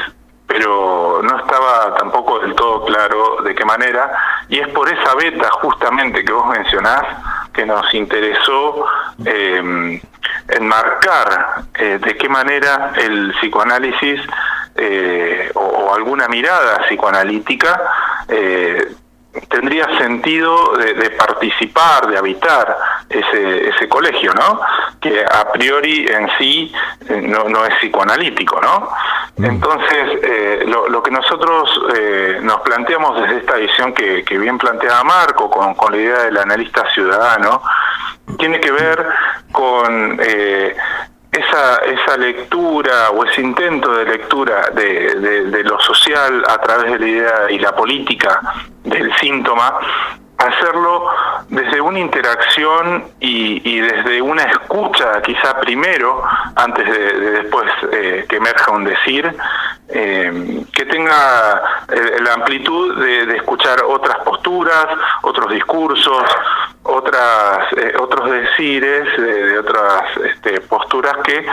pero 0.52 1.22
no 1.22 1.38
estaba 1.38 1.94
tampoco 1.96 2.40
del 2.40 2.54
todo 2.54 2.84
claro 2.84 3.38
de 3.42 3.54
qué 3.54 3.64
manera, 3.64 4.12
y 4.50 4.58
es 4.58 4.68
por 4.68 4.86
esa 4.86 5.14
beta 5.14 5.48
justamente 5.62 6.22
que 6.22 6.30
vos 6.30 6.46
mencionás 6.46 7.04
que 7.54 7.64
nos 7.64 7.92
interesó 7.94 8.84
eh, 9.24 9.98
enmarcar 10.48 11.64
eh, 11.74 11.98
de 12.02 12.16
qué 12.18 12.28
manera 12.28 12.92
el 12.96 13.32
psicoanálisis 13.40 14.20
eh, 14.74 15.50
o, 15.54 15.94
alguna 15.94 16.28
mirada 16.28 16.84
psicoanalítica 16.86 17.80
eh, 18.28 18.94
tendría 19.48 19.86
sentido 19.96 20.76
de, 20.76 21.10
participar, 21.10 22.06
de 22.08 22.18
habitar 22.18 22.76
ese, 23.08 23.68
ese 23.70 23.88
colegio, 23.88 24.34
¿no? 24.34 24.60
Que 25.00 25.24
a 25.24 25.50
priori 25.50 26.06
en 26.06 26.28
sí 26.36 26.70
no 27.08 27.64
es 27.64 27.74
psicoanalítico, 27.76 28.60
¿no? 28.60 28.90
Mm. 29.36 29.44
Entonces, 29.44 30.20
eh, 30.22 30.64
lo, 30.66 31.02
que 31.02 31.10
nosotros 31.10 31.70
eh, 31.96 32.38
nos 32.42 32.60
planteamos 32.60 33.20
desde 33.20 33.38
esta 33.38 33.56
visión 33.56 33.92
que, 33.92 34.22
bien 34.38 34.58
planteaba 34.58 35.04
Marco, 35.04 35.50
con, 35.50 35.92
la 35.92 35.96
idea 35.96 36.22
del 36.24 36.38
analista 36.38 36.84
ciudadano, 36.92 37.62
tiene 38.38 38.60
que 38.60 38.70
ver 38.70 39.06
con 39.50 40.18
eh, 40.22 40.76
esa, 41.32 42.16
lectura 42.18 43.10
o 43.10 43.24
ese 43.24 43.40
intento 43.40 43.94
de 43.94 44.04
lectura 44.04 44.70
de, 44.70 45.62
lo 45.64 45.80
social 45.80 46.44
a 46.46 46.58
través 46.58 46.92
de 46.92 46.98
la 46.98 47.06
idea 47.06 47.50
y 47.50 47.58
la 47.58 47.74
política 47.74 48.40
del 48.84 49.12
síntoma, 49.16 49.78
hacerlo 50.48 51.08
desde 51.48 51.80
una 51.80 51.98
interacción 51.98 53.04
y, 53.20 53.60
y 53.68 53.80
desde 53.80 54.22
una 54.22 54.42
escucha 54.44 55.20
quizá 55.22 55.58
primero, 55.60 56.22
antes 56.56 56.84
de, 56.86 57.20
de 57.20 57.30
después 57.42 57.70
eh, 57.92 58.26
que 58.28 58.36
emerja 58.36 58.70
un 58.72 58.84
decir, 58.84 59.34
eh, 59.88 60.64
que 60.72 60.86
tenga 60.86 61.84
eh, 61.88 62.20
la 62.20 62.34
amplitud 62.34 63.04
de, 63.04 63.36
escuchar 63.36 63.82
otras 63.84 64.18
posturas, 64.24 64.86
otros 65.22 65.52
discursos, 65.52 66.22
otras 66.84 67.66
otros 67.98 68.30
decires 68.30 69.16
de, 69.16 69.58
otras 69.58 70.16
este, 70.24 70.60
posturas 70.62 71.16
que 71.24 71.44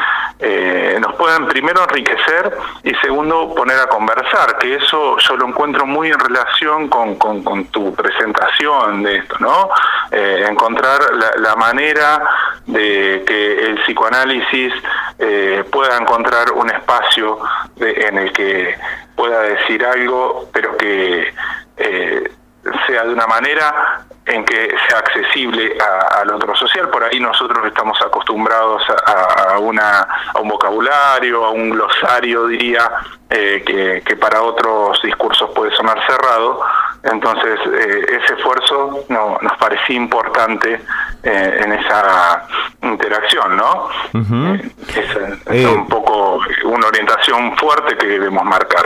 nos 1.00 1.16
puedan 1.16 1.48
primero 1.48 1.84
enriquecer 1.84 2.58
y 2.84 2.94
segundo 2.96 3.54
poner 3.54 3.80
a 3.80 3.88
conversar 3.88 4.58
que 4.58 4.76
eso 4.76 5.18
yo 5.18 5.36
lo 5.36 5.48
encuentro 5.48 5.86
muy 5.86 6.10
en 6.10 6.20
relación 6.20 6.88
con 6.88 7.66
tu 7.66 7.94
presentación 7.94 8.79
de 8.88 9.18
esto 9.18 9.36
no 9.40 9.70
eh, 10.12 10.46
encontrar 10.48 11.00
la, 11.38 11.56
manera 11.56 12.22
de 12.66 13.24
que 13.28 13.66
el 13.66 13.84
psicoanálisis 13.84 14.74
eh, 15.18 15.64
pueda 15.72 15.98
encontrar 15.98 16.52
un 16.54 16.70
espacio 16.70 17.40
de, 17.76 17.92
en 17.92 18.18
el 18.18 18.32
que 18.32 18.76
pueda 19.16 19.42
decir 19.42 19.86
algo 19.86 20.50
pero 20.54 20.78
que 20.78 21.34
eh, 21.78 22.32
sea 22.88 23.04
de 23.04 23.14
una 23.14 23.28
manera 23.28 24.06
en 24.26 24.46
que 24.46 24.76
sea 24.88 25.00
accesible 25.00 25.76
al 26.12 26.30
otro 26.32 26.56
social. 26.56 26.90
Por 26.90 27.04
ahí 27.04 27.20
nosotros 27.20 27.66
estamos 27.66 28.00
acostumbrados 28.02 28.84
a, 29.06 29.58
una, 29.58 30.08
a 30.34 30.40
un 30.40 30.50
vocabulario, 30.50 31.46
a 31.46 31.50
un 31.50 31.72
glosario, 31.72 32.46
diría, 32.48 32.92
eh, 33.30 34.02
que, 34.06 34.16
para 34.18 34.42
otros 34.42 35.02
discursos 35.02 35.50
puede 35.52 35.72
sonar 35.76 36.00
cerrado. 36.06 36.62
Entonces, 37.04 37.60
eh, 37.66 38.20
ese 38.22 38.34
esfuerzo 38.36 39.06
no, 39.10 39.38
nos 39.42 39.58
parecía 39.58 39.96
importante 39.96 40.82
eh, 41.24 41.62
en 41.64 41.72
esa 41.74 42.46
interacción, 42.82 43.56
¿no? 43.56 43.88
Uh 44.14 44.20
-huh. 44.20 44.72
es, 44.96 45.46
es 45.46 45.66
un 45.66 45.88
poco 45.88 46.40
una 46.66 46.88
orientación 46.88 47.56
fuerte 47.58 47.98
que 47.98 48.08
debemos 48.08 48.44
marcar. 48.44 48.86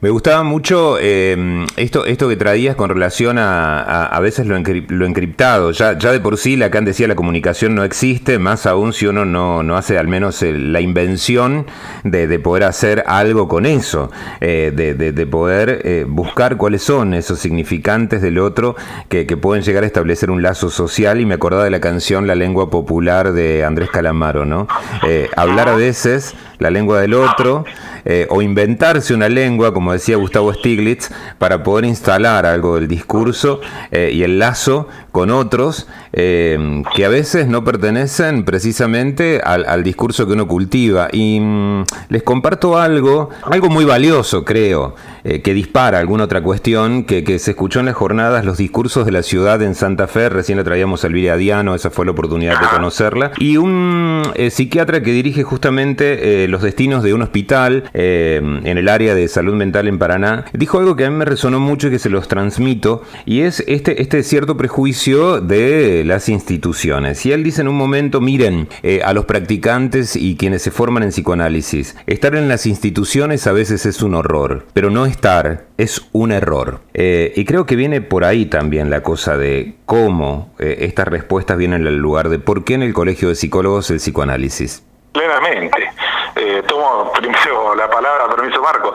Me 0.00 0.10
gustaba 0.10 0.44
mucho 0.44 0.96
eh, 1.00 1.66
esto, 1.76 2.06
esto 2.06 2.28
que 2.28 2.36
traías 2.36 2.76
con 2.76 2.88
relación 2.88 3.36
a, 3.36 4.04
a, 4.04 4.20
veces 4.20 4.46
lo, 4.46 4.56
lo, 4.56 5.06
encriptado. 5.06 5.72
Ya, 5.72 5.98
ya 5.98 6.12
de 6.12 6.20
por 6.20 6.36
sí, 6.38 6.56
Lacan 6.56 6.84
decía 6.84 7.08
la 7.08 7.16
comunicación 7.16 7.74
no 7.74 7.82
existe, 7.82 8.38
más 8.38 8.66
aún 8.66 8.92
si 8.92 9.06
uno 9.06 9.24
no, 9.24 9.64
no 9.64 9.76
hace 9.76 9.98
al 9.98 10.06
menos 10.06 10.40
el, 10.44 10.72
la 10.72 10.80
invención 10.80 11.66
de, 12.04 12.28
de, 12.28 12.38
poder 12.38 12.62
hacer 12.62 13.02
algo 13.08 13.48
con 13.48 13.66
eso, 13.66 14.12
eh, 14.40 14.72
de, 14.72 14.94
de, 14.94 15.10
de, 15.10 15.26
poder 15.26 15.80
eh, 15.82 16.04
buscar 16.08 16.58
cuáles 16.58 16.82
son 16.84 17.12
esos 17.12 17.40
significantes 17.40 18.22
del 18.22 18.38
otro 18.38 18.76
que, 19.08 19.26
que, 19.26 19.36
pueden 19.36 19.64
llegar 19.64 19.82
a 19.82 19.86
establecer 19.88 20.30
un 20.30 20.42
lazo 20.42 20.70
social. 20.70 21.20
Y 21.20 21.26
me 21.26 21.34
acordaba 21.34 21.64
de 21.64 21.70
la 21.70 21.80
canción 21.80 22.28
La 22.28 22.36
lengua 22.36 22.70
popular 22.70 23.32
de 23.32 23.64
Andrés 23.64 23.90
Calamaro, 23.90 24.44
¿no? 24.44 24.68
Eh, 25.08 25.28
hablar 25.34 25.68
a 25.68 25.74
veces 25.74 26.36
la 26.58 26.70
lengua 26.70 27.00
del 27.00 27.14
otro 27.14 27.64
eh, 28.04 28.26
o 28.30 28.42
inventarse 28.42 29.14
una 29.14 29.28
lengua, 29.28 29.72
como 29.74 29.92
decía 29.92 30.16
Gustavo 30.16 30.52
Stiglitz, 30.52 31.10
para 31.38 31.62
poder 31.62 31.84
instalar 31.84 32.46
algo 32.46 32.76
del 32.76 32.88
discurso 32.88 33.60
eh, 33.90 34.10
y 34.12 34.22
el 34.22 34.38
lazo 34.38 34.88
con 35.12 35.30
otros 35.30 35.88
eh, 36.12 36.82
que 36.94 37.04
a 37.04 37.08
veces 37.08 37.48
no 37.48 37.64
pertenecen 37.64 38.44
precisamente 38.44 39.40
al, 39.42 39.82
discurso 39.82 40.26
que 40.26 40.32
uno 40.32 40.48
cultiva. 40.48 41.08
Y 41.12 41.40
mmm, 41.40 41.84
les 42.08 42.22
comparto 42.22 42.78
algo, 42.78 43.30
algo 43.44 43.68
muy 43.68 43.84
valioso, 43.84 44.44
creo, 44.44 44.94
eh, 45.24 45.42
que 45.42 45.54
dispara 45.54 45.98
alguna 45.98 46.24
otra 46.24 46.42
cuestión 46.42 47.04
que, 47.04 47.38
se 47.38 47.50
escuchó 47.50 47.80
en 47.80 47.86
las 47.86 47.94
jornadas, 47.94 48.44
los 48.44 48.58
discursos 48.58 49.04
de 49.06 49.12
la 49.12 49.22
ciudad 49.22 49.60
en 49.62 49.74
Santa 49.74 50.06
Fe, 50.06 50.28
recién 50.28 50.58
la 50.58 50.64
traíamos 50.64 51.04
a 51.04 51.08
Elvira 51.08 51.36
Diano, 51.36 51.74
esa 51.74 51.90
fue 51.90 52.04
la 52.04 52.12
oportunidad 52.12 52.60
de 52.60 52.66
conocerla, 52.68 53.32
y 53.38 53.56
un 53.56 54.22
eh, 54.34 54.50
psiquiatra 54.50 55.02
que 55.02 55.12
dirige 55.12 55.42
justamente 55.42 56.44
eh, 56.44 56.48
los 56.48 56.62
destinos 56.62 57.02
de 57.02 57.14
un 57.14 57.22
hospital 57.22 57.84
en 57.92 58.78
el 58.78 58.88
área 58.88 59.14
de 59.14 59.28
salud 59.28 59.54
mental 59.54 59.88
en 59.88 59.98
Paraná, 59.98 60.44
dijo 60.52 60.78
algo 60.78 60.96
que 60.96 61.04
a 61.04 61.10
mí 61.10 61.16
me 61.16 61.24
resonó 61.24 61.60
mucho 61.60 61.88
y 61.88 61.90
que 61.90 61.98
se 61.98 62.10
los 62.10 62.28
transmito, 62.28 63.02
y 63.26 63.40
es 63.40 63.62
este, 63.66 64.00
este 64.02 64.22
cierto 64.22 64.56
prejuicio 64.56 65.40
de 65.40 65.97
las 66.04 66.28
instituciones. 66.28 67.24
Y 67.26 67.32
él 67.32 67.44
dice 67.44 67.62
en 67.62 67.68
un 67.68 67.76
momento, 67.76 68.20
miren, 68.20 68.68
a 69.04 69.12
los 69.12 69.24
practicantes 69.24 70.16
y 70.16 70.36
quienes 70.36 70.62
se 70.62 70.70
forman 70.70 71.02
en 71.02 71.10
psicoanálisis, 71.10 71.96
estar 72.06 72.34
en 72.34 72.48
las 72.48 72.66
instituciones 72.66 73.46
a 73.46 73.52
veces 73.52 73.86
es 73.86 74.02
un 74.02 74.14
horror, 74.14 74.66
pero 74.72 74.90
no 74.90 75.06
estar 75.06 75.66
es 75.76 76.08
un 76.12 76.32
error. 76.32 76.80
Eh, 76.94 77.32
y 77.36 77.44
creo 77.44 77.66
que 77.66 77.76
viene 77.76 78.00
por 78.00 78.24
ahí 78.24 78.46
también 78.46 78.90
la 78.90 79.02
cosa 79.02 79.36
de 79.36 79.76
cómo 79.86 80.54
eh, 80.58 80.78
estas 80.80 81.08
respuestas 81.08 81.56
vienen 81.56 81.86
al 81.86 81.96
lugar 81.96 82.28
de 82.28 82.38
por 82.38 82.64
qué 82.64 82.74
en 82.74 82.82
el 82.82 82.92
Colegio 82.92 83.28
de 83.28 83.34
Psicólogos 83.34 83.90
el 83.90 83.98
psicoanálisis. 83.98 84.84
Plenamente. 85.12 85.90
Eh, 86.36 86.62
tomo 86.68 87.12
primero 87.12 87.74
la 87.74 87.90
palabra, 87.90 88.28
permiso 88.28 88.62
Marco, 88.62 88.94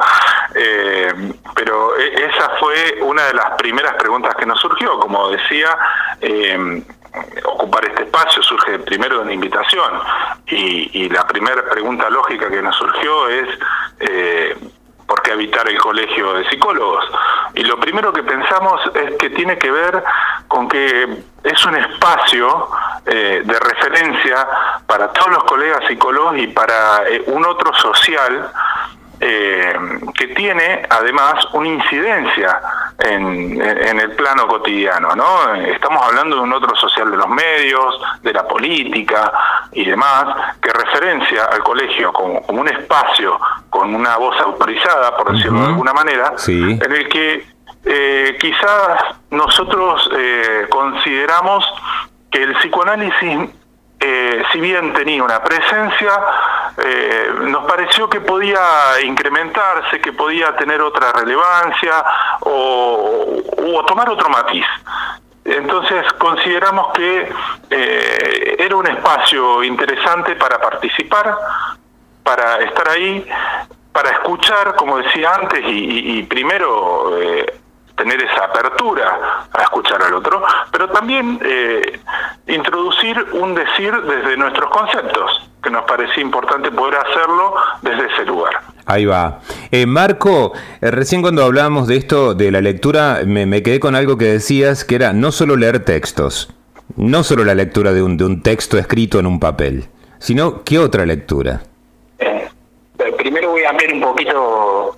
eh, 0.55 1.13
pero 1.55 1.95
esa 1.97 2.51
fue 2.59 3.01
una 3.01 3.25
de 3.25 3.33
las 3.33 3.51
primeras 3.57 3.95
preguntas 3.95 4.33
que 4.35 4.45
nos 4.45 4.59
surgió, 4.59 4.97
como 4.99 5.29
decía, 5.29 5.77
eh, 6.23 6.83
ocupar 7.45 7.85
este 7.85 8.03
espacio 8.03 8.41
surge 8.41 8.79
primero 8.79 9.17
de 9.17 9.23
una 9.23 9.33
invitación 9.33 9.91
y, 10.47 11.03
y 11.03 11.09
la 11.09 11.27
primera 11.27 11.63
pregunta 11.69 12.09
lógica 12.09 12.49
que 12.49 12.61
nos 12.61 12.75
surgió 12.75 13.27
es 13.29 13.47
eh, 13.99 14.57
por 15.05 15.21
qué 15.21 15.33
habitar 15.33 15.69
el 15.69 15.77
colegio 15.77 16.33
de 16.33 16.49
psicólogos. 16.49 17.05
Y 17.53 17.63
lo 17.63 17.79
primero 17.79 18.11
que 18.11 18.23
pensamos 18.23 18.81
es 18.95 19.15
que 19.17 19.29
tiene 19.29 19.57
que 19.57 19.69
ver 19.69 20.03
con 20.47 20.67
que 20.67 21.23
es 21.43 21.65
un 21.65 21.75
espacio 21.75 22.67
eh, 23.05 23.41
de 23.43 23.59
referencia 23.59 24.47
para 24.87 25.11
todos 25.11 25.31
los 25.31 25.43
colegas 25.43 25.83
psicólogos 25.87 26.37
y 26.37 26.47
para 26.47 27.07
eh, 27.07 27.23
un 27.27 27.45
otro 27.45 27.73
social 27.75 28.49
eh, 29.25 29.73
que 30.13 30.27
tiene 30.27 30.85
además 30.89 31.35
una 31.53 31.69
incidencia 31.69 32.59
en, 32.99 33.61
en, 33.61 33.99
el 33.99 34.11
plano 34.11 34.47
cotidiano, 34.47 35.15
¿no? 35.15 35.55
Estamos 35.55 36.05
hablando 36.05 36.35
de 36.35 36.41
un 36.41 36.51
otro 36.51 36.75
social 36.75 37.09
de 37.09 37.15
los 37.15 37.29
medios, 37.29 38.01
de 38.21 38.33
la 38.33 38.45
política 38.45 39.31
y 39.71 39.85
demás, 39.85 40.25
que 40.61 40.69
referencia 40.71 41.45
al 41.45 41.63
colegio 41.63 42.11
como, 42.11 42.41
como 42.41 42.61
un 42.61 42.67
espacio 42.67 43.39
con 43.69 43.95
una 43.95 44.17
voz 44.17 44.37
autorizada, 44.41 45.15
por 45.15 45.31
decirlo 45.31 45.59
uh 45.59 45.61
-huh. 45.61 45.65
de 45.67 45.69
alguna 45.69 45.93
manera, 45.93 46.33
sí. 46.35 46.77
en 46.81 46.91
el 46.91 47.07
que 47.07 47.45
eh, 47.85 48.37
quizás 48.41 48.99
nosotros 49.31 50.09
eh, 50.17 50.67
consideramos 50.69 51.65
que 52.29 52.43
el 52.43 52.55
psicoanálisis 52.55 53.49
eh, 54.05 54.43
si 54.51 54.59
bien 54.59 54.91
tenía 54.93 55.23
una 55.23 55.41
presencia, 55.41 56.11
eh, 56.77 57.31
nos 57.43 57.63
pareció 57.65 58.09
que 58.09 58.19
podía 58.19 58.59
incrementarse, 59.01 60.01
que 60.01 60.11
podía 60.11 60.53
tener 60.57 60.81
otra 60.81 61.13
relevancia 61.13 62.03
o, 62.41 63.41
tomar 63.87 64.09
otro 64.09 64.29
matiz. 64.29 64.65
Entonces 65.45 66.11
consideramos 66.13 66.91
que 66.93 67.31
eh, 67.69 68.55
era 68.59 68.75
un 68.75 68.87
espacio 68.87 69.63
interesante 69.63 70.35
para 70.35 70.59
participar, 70.59 71.37
para 72.23 72.61
estar 72.61 72.89
ahí, 72.89 73.25
para 73.91 74.09
escuchar, 74.11 74.75
como 74.75 74.97
decía 74.97 75.33
antes, 75.33 75.61
y 75.65 76.23
primero 76.23 77.17
eh, 77.21 77.45
tener 77.95 78.21
esa 78.21 78.45
apertura 78.45 79.47
a 79.51 79.61
escuchar 79.61 80.01
al 80.01 80.13
otro, 80.13 80.43
pero 80.71 80.89
también 80.89 81.39
eh, 81.43 81.99
introducir 82.47 83.17
un 83.33 83.53
decir 83.55 83.93
desde 84.01 84.37
nuestros 84.37 84.69
conceptos, 84.69 85.49
que 85.61 85.69
nos 85.69 85.83
parecía 85.85 86.21
importante 86.23 86.71
poder 86.71 86.95
hacerlo 86.95 87.55
desde 87.81 88.07
ese 88.13 88.25
lugar. 88.25 88.53
Ahí 88.85 89.05
va. 89.05 89.39
Eh, 89.71 89.85
Marco, 89.85 90.53
eh, 90.81 90.91
recién 90.91 91.21
cuando 91.21 91.43
hablábamos 91.43 91.87
de 91.87 91.97
esto, 91.97 92.33
de 92.33 92.51
la 92.51 92.61
lectura, 92.61 93.21
me, 93.25 93.45
me, 93.45 93.63
quedé 93.63 93.79
con 93.79 93.95
algo 93.95 94.17
que 94.17 94.25
decías, 94.25 94.83
que 94.83 94.95
era 94.95 95.13
no 95.13 95.31
solo 95.31 95.55
leer 95.55 95.85
textos, 95.85 96.53
no 96.97 97.23
solo 97.23 97.45
la 97.45 97.55
lectura 97.55 97.93
de 97.93 98.03
un, 98.03 98.17
de 98.17 98.25
un 98.25 98.41
texto 98.41 98.77
escrito 98.77 99.19
en 99.19 99.25
un 99.25 99.39
papel, 99.39 99.85
sino 100.19 100.63
qué 100.63 100.79
otra 100.79 101.05
lectura. 101.05 101.61
Eh, 102.19 102.49
primero 103.17 103.51
voy 103.51 103.63
a 103.63 103.69
ampliar 103.69 103.93
un 103.93 104.01
poquito 104.01 104.97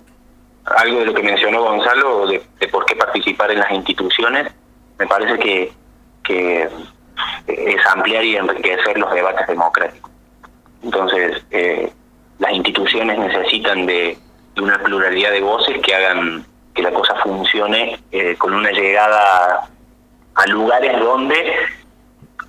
algo 0.66 1.00
de 1.00 1.06
lo 1.06 1.14
que 1.14 1.24
mencionó 1.24 1.64
Gonzalo, 1.64 2.28
de, 2.28 2.42
por 2.72 2.86
qué 2.86 2.96
participar 2.96 3.52
en 3.52 3.60
las 3.60 3.72
instituciones. 3.72 4.52
Me 4.98 5.08
parece 5.08 5.38
que, 5.38 5.72
que 6.24 6.70
es 7.48 7.86
ampliar 7.88 8.24
y 8.24 8.36
enriquecer 8.36 8.98
los 8.98 9.14
debates 9.14 9.48
democráticos. 9.48 10.12
Entonces, 10.84 11.46
eh, 11.52 11.92
las 12.40 12.52
instituciones 12.54 13.18
necesitan 13.18 13.86
de, 13.86 14.18
de, 14.56 14.62
una 14.62 14.78
pluralidad 14.80 15.32
de 15.32 15.42
voces 15.42 15.80
que 15.82 15.96
hagan 15.96 16.46
que 16.74 16.82
la 16.82 16.92
cosa 16.92 17.16
funcione 17.16 18.00
eh, 18.12 18.36
con 18.38 18.54
una 18.54 18.72
llegada 18.72 19.70
a 20.36 20.48
lugares 20.48 21.00
donde 21.00 21.54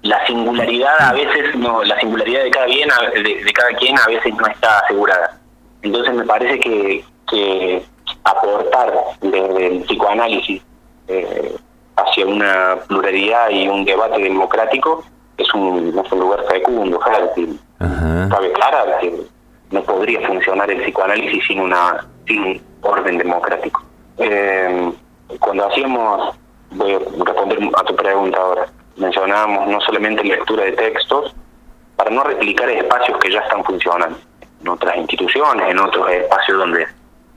la 0.03 0.27
singularidad 0.27 1.01
a 1.01 1.13
veces 1.13 1.55
no 1.57 1.83
la 1.85 1.99
singularidad 2.01 2.43
de 2.43 2.51
cada 2.51 2.67
bien 2.67 2.89
de, 3.15 3.45
de 3.45 3.53
cada 3.53 3.71
quien 3.79 3.97
a 3.99 4.07
veces 4.07 4.35
no 4.35 4.47
está 4.47 4.81
asegurada 4.81 5.39
entonces 5.83 6.15
me 6.15 6.25
parece 6.25 6.59
que, 6.59 7.05
que 7.29 7.83
aportar 8.27 8.93
desde 9.21 9.67
el 9.67 9.83
psicoanálisis 9.85 10.63
eh, 11.09 11.57
hacia 11.97 12.27
una 12.27 12.77
pluralidad 12.89 13.51
y 13.51 13.69
un 13.69 13.85
debate 13.85 14.21
democrático 14.21 15.05
es 15.39 15.53
un, 15.55 15.99
es 16.05 16.13
un 16.13 16.21
lugar 16.21 16.45
fecundo, 16.49 17.01
fértil. 17.01 17.59
Cabe 17.79 18.53
clara 18.53 18.99
que 19.01 19.15
no 19.71 19.83
podría 19.83 20.27
funcionar 20.27 20.71
el 20.71 20.83
psicoanálisis 20.83 21.47
sin 21.47 21.61
una 21.61 22.05
sin 22.27 22.43
un 22.43 22.63
orden 22.83 23.19
democrático. 23.19 23.83
Eh, 24.19 24.93
cuando 25.39 25.67
hacíamos, 25.67 26.35
voy 26.73 26.95
a 26.95 26.99
responder 26.99 27.59
a 27.77 27.85
tu 27.85 27.95
pregunta 27.95 28.39
ahora, 28.39 28.67
mencionábamos 28.97 29.69
no 29.69 29.81
solamente 29.81 30.25
lectura 30.25 30.65
de 30.65 30.73
textos, 30.73 31.35
para 31.97 32.11
no 32.11 32.25
replicar 32.25 32.69
espacios 32.69 33.19
que 33.19 33.33
ya 33.33 33.41
están 33.41 33.63
funcionando 33.65 34.19
en 34.61 34.69
otras 34.69 34.97
instituciones, 34.97 35.71
en 35.71 35.79
otros 35.79 36.11
espacios 36.11 36.59
donde 36.59 36.87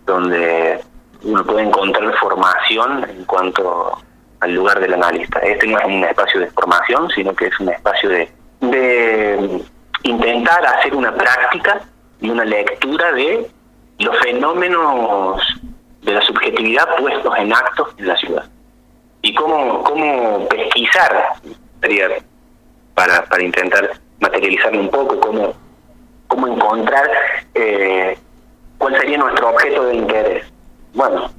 donde 0.10 0.80
uno 1.24 1.46
puede 1.46 1.64
encontrar 1.64 2.14
formación 2.18 3.06
en 3.10 3.26
cuanto 3.26 3.98
al 4.40 4.54
lugar 4.54 4.80
del 4.80 4.94
analista. 4.94 5.40
Este 5.40 5.68
no 5.68 5.78
es 5.80 5.86
un 5.86 6.04
espacio 6.04 6.40
de 6.40 6.48
formación, 6.52 7.10
sino 7.12 7.34
que 7.36 7.48
es 7.48 7.60
un 7.60 7.70
espacio 7.70 8.10
de, 8.10 8.30
intentar 10.04 10.66
hacer 10.66 10.96
una 10.96 11.14
práctica 11.14 11.82
y 12.22 12.30
una 12.30 12.46
lectura 12.46 13.12
de 13.12 13.50
los 14.00 14.18
fenómenos 14.20 15.42
de 16.02 16.14
la 16.14 16.22
subjetividad 16.22 16.96
puestos 16.98 17.38
en 17.38 17.54
actos 17.54 17.90
en 17.98 18.08
la 18.08 18.16
ciudad. 18.18 18.46
Y 19.22 19.36
cómo, 19.36 19.84
cómo 19.84 20.48
pesquisar, 20.48 21.34
para, 22.96 23.24
para 23.26 23.44
intentar 23.44 23.92
materializarlo 24.20 24.80
un 24.80 24.90
poco, 24.90 25.20
cómo, 25.20 25.54
cómo 26.28 26.48
encontrar 26.48 27.10
eh, 27.54 28.18
cuál 28.80 28.98
sería 28.98 29.18
nuestro 29.20 29.50
objeto 29.50 29.86
de 29.86 29.96
interés. 29.96 30.46
Bueno, 30.94 31.30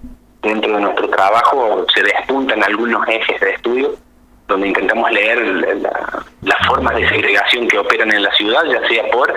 dentro 0.42 0.76
de 0.76 0.80
nuestro 0.80 1.08
trabajo 1.10 1.84
se 1.92 2.02
despuntan 2.02 2.62
algunos 2.62 3.06
ejes 3.08 3.40
de 3.40 3.50
estudio 3.50 3.94
donde 4.46 4.68
intentamos 4.68 5.10
leer 5.10 5.38
la, 5.80 6.24
las 6.42 6.66
formas 6.66 6.94
de 6.94 7.08
segregación 7.08 7.66
que 7.68 7.78
operan 7.78 8.12
en 8.12 8.22
la 8.22 8.32
ciudad, 8.32 8.62
ya 8.64 8.86
sea 8.88 9.10
por 9.10 9.32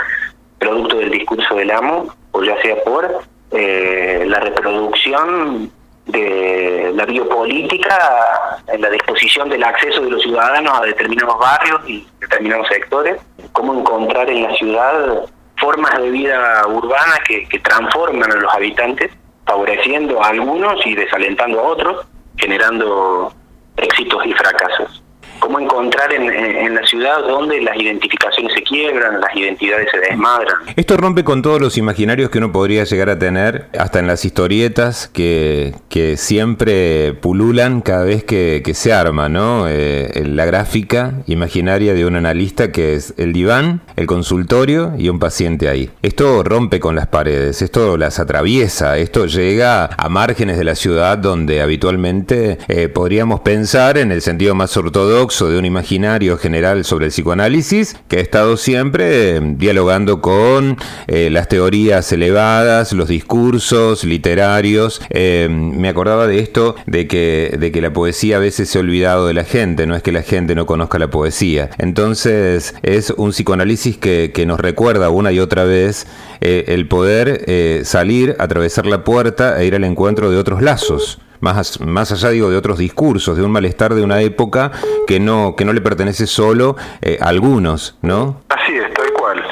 producto 0.60 0.98
del 0.98 1.12
discurso 1.12 1.56
del 1.56 1.72
amo 1.72 2.08
o 2.32 2.44
ya 2.44 2.60
sea 2.62 2.76
por 2.84 3.24
eh, 3.52 4.24
la 4.28 4.40
reproducción 4.40 5.72
de 6.06 6.92
la 6.96 7.06
biopolítica 7.06 8.60
en 8.68 8.82
la 8.82 8.90
disposición 8.90 9.50
del 9.50 9.64
acceso 9.64 10.02
de 10.02 10.10
los 10.10 10.22
ciudadanos 10.22 10.80
a 10.80 10.82
determinados 10.82 11.38
barrios 11.40 11.82
y 11.88 12.08
determinados 12.20 12.68
sectores, 12.68 13.22
cómo 13.52 13.80
encontrar 13.80 14.30
en 14.30 14.44
la 14.44 14.54
ciudad 14.56 15.26
formas 15.64 15.98
de 16.02 16.12
vida 16.12 16.68
urbana 16.68 17.20
que, 17.26 17.48
que 17.48 17.60
transforman 17.60 18.32
a 18.32 18.36
los 18.36 18.54
habitantes, 18.54 19.12
favoreciendo 19.46 20.22
a 20.22 20.28
algunos 20.28 20.86
y 20.86 20.94
desalentando 20.94 21.60
a 21.60 21.64
otros, 21.64 22.06
generando 22.38 23.34
éxitos 23.78 24.26
y 24.26 24.34
fracasos 24.34 25.04
cómo 25.40 25.60
encontrar 25.60 26.14
en, 26.14 26.74
la 26.74 26.86
ciudad 26.86 27.20
donde 27.28 27.62
las 27.62 27.76
identificaciones 27.78 28.54
se 28.54 28.64
quiebran, 28.64 29.20
las 29.22 29.36
identidades 29.36 29.90
se 29.92 30.00
desmadran. 30.00 30.56
Esto 30.76 30.98
rompe 30.98 31.24
con 31.24 31.42
todos 31.42 31.62
los 31.62 31.78
imaginarios 31.78 32.30
que 32.30 32.38
uno 32.38 32.52
podría 32.52 32.84
llegar 32.84 33.10
a 33.10 33.20
tener, 33.20 33.68
hasta 33.78 34.00
en 34.00 34.08
las 34.08 34.26
historietas 34.26 35.08
que, 35.08 35.76
que 35.90 36.18
siempre 36.18 37.14
pululan 37.14 37.82
cada 37.82 38.04
vez 38.04 38.24
que, 38.24 38.62
que 38.64 38.74
se 38.74 38.94
arma, 38.94 39.30
¿no? 39.30 39.66
Eh, 39.68 40.24
la 40.26 40.46
gráfica 40.46 41.14
imaginaria 41.28 41.94
de 41.94 42.06
un 42.06 42.16
analista 42.16 42.72
que 42.72 42.96
es 42.96 43.14
el 43.18 43.34
diván, 43.34 43.82
el 43.96 44.08
consultorio 44.08 44.94
y 44.98 45.10
un 45.10 45.20
paciente 45.20 45.70
ahí. 45.70 45.90
Esto 46.02 46.44
rompe 46.44 46.80
con 46.80 46.96
las 46.96 47.08
paredes, 47.08 47.62
esto 47.62 47.98
las 47.98 48.20
atraviesa, 48.20 48.98
esto 48.98 49.26
llega 49.26 49.90
a 49.98 50.10
márgenes 50.10 50.58
de 50.58 50.64
la 50.64 50.76
ciudad 50.76 51.18
donde 51.18 51.62
habitualmente 51.62 52.58
eh, 52.68 52.88
podríamos 52.88 53.42
pensar 53.42 53.98
en 53.98 54.12
el 54.12 54.22
sentido 54.22 54.56
más 54.56 54.76
ortodoxo 54.78 55.23
de 55.24 55.58
un 55.58 55.64
imaginario 55.64 56.38
general 56.38 56.84
sobre 56.84 57.06
el 57.06 57.12
psicoanálisis 57.12 57.96
que 58.10 58.18
ha 58.18 58.20
estado 58.20 58.58
siempre 58.58 59.38
eh, 59.38 59.42
dialogando 59.56 60.20
con 60.20 60.76
eh, 61.08 61.30
las 61.30 61.48
teorías 61.48 62.12
elevadas, 62.12 62.92
los 62.92 63.08
discursos 63.08 64.04
literarios. 64.04 65.02
Eh, 65.10 65.48
me 65.50 65.88
acordaba 65.88 66.28
de 66.28 66.40
esto, 66.40 66.76
de 66.88 67.08
que, 67.08 67.56
de 67.58 67.72
que 67.72 67.80
la 67.80 67.94
poesía 67.94 68.36
a 68.36 68.40
veces 68.40 68.68
se 68.68 68.80
ha 68.80 68.82
olvidado 68.82 69.26
de 69.26 69.34
la 69.34 69.46
gente, 69.46 69.88
no 69.88 69.96
es 69.96 70.04
que 70.04 70.12
la 70.12 70.24
gente 70.24 70.56
no 70.56 70.66
conozca 70.66 71.00
la 71.00 71.10
poesía. 71.10 71.70
Entonces 71.78 72.76
es 72.84 73.10
un 73.12 73.32
psicoanálisis 73.32 73.98
que, 73.98 74.32
que 74.34 74.46
nos 74.46 74.60
recuerda 74.60 75.10
una 75.10 75.32
y 75.32 75.40
otra 75.40 75.64
vez 75.64 76.06
el 76.42 76.90
poder 76.90 77.86
salir, 77.86 78.36
atravesar 78.38 78.86
la 78.86 79.06
puerta 79.06 79.62
e 79.62 79.66
ir 79.66 79.76
al 79.76 79.86
encuentro 79.86 80.30
de 80.30 80.36
otros 80.36 80.62
lazos 80.62 81.20
más, 81.44 81.82
más 81.82 82.12
allá 82.14 82.30
digo 82.30 82.50
de 82.50 82.58
otros 82.58 82.78
discursos, 82.78 83.36
de 83.36 83.44
un 83.44 83.52
malestar 83.52 83.94
de 83.94 84.02
una 84.02 84.22
época 84.22 84.72
que 85.06 85.20
no, 85.20 85.56
que 85.58 85.66
no 85.66 85.74
le 85.74 85.82
pertenece 85.82 86.26
solo 86.26 86.78
eh, 87.02 87.18
a 87.22 87.28
algunos, 87.28 87.98
¿no? 88.02 88.44
Así 88.48 88.74
es, 88.74 88.92
tal 88.94 89.12
cual. 89.12 89.44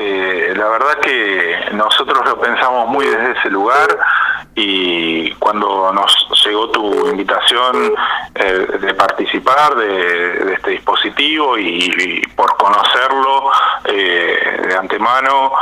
Eh, 0.00 0.52
la 0.56 0.68
verdad 0.68 0.98
que 1.00 1.56
nosotros 1.74 2.18
lo 2.26 2.40
pensamos 2.40 2.88
muy 2.88 3.06
desde 3.06 3.38
ese 3.38 3.50
lugar 3.50 3.88
y 4.56 5.30
cuando 5.34 5.92
nos 5.92 6.12
llegó 6.44 6.70
tu 6.70 7.08
invitación 7.08 7.94
eh, 8.34 8.66
de 8.80 8.94
participar 8.94 9.76
de, 9.76 10.54
este 10.54 10.70
dispositivo 10.72 11.56
y, 11.56 11.84
y 11.84 12.20
por 12.34 12.56
conocerlo 12.56 13.52
eh, 13.84 14.66
de 14.68 14.76
antemano 14.76 15.52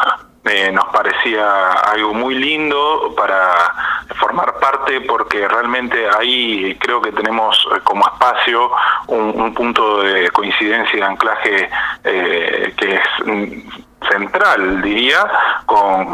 eh, 0.49 0.71
nos 0.71 0.85
parecía 0.87 1.73
algo 1.73 2.15
muy 2.15 2.37
lindo 2.37 3.13
para 3.17 3.96
parte 4.45 5.01
porque 5.03 5.47
realmente 5.49 6.07
ahí 6.09 6.77
creo 6.81 7.01
que 7.01 7.13
tenemos 7.13 7.57
eh, 7.75 7.81
como 7.85 8.07
espacio 8.07 8.71
un, 9.09 9.41
un 9.41 9.55
punto 9.55 10.03
de 10.03 10.31
coincidencia 10.31 10.99
y 10.99 11.03
anclaje 11.03 11.69
eh, 12.05 12.75
que 12.77 12.95
es 12.95 13.86
central, 14.11 14.83
diría, 14.83 15.27
con, 15.65 16.07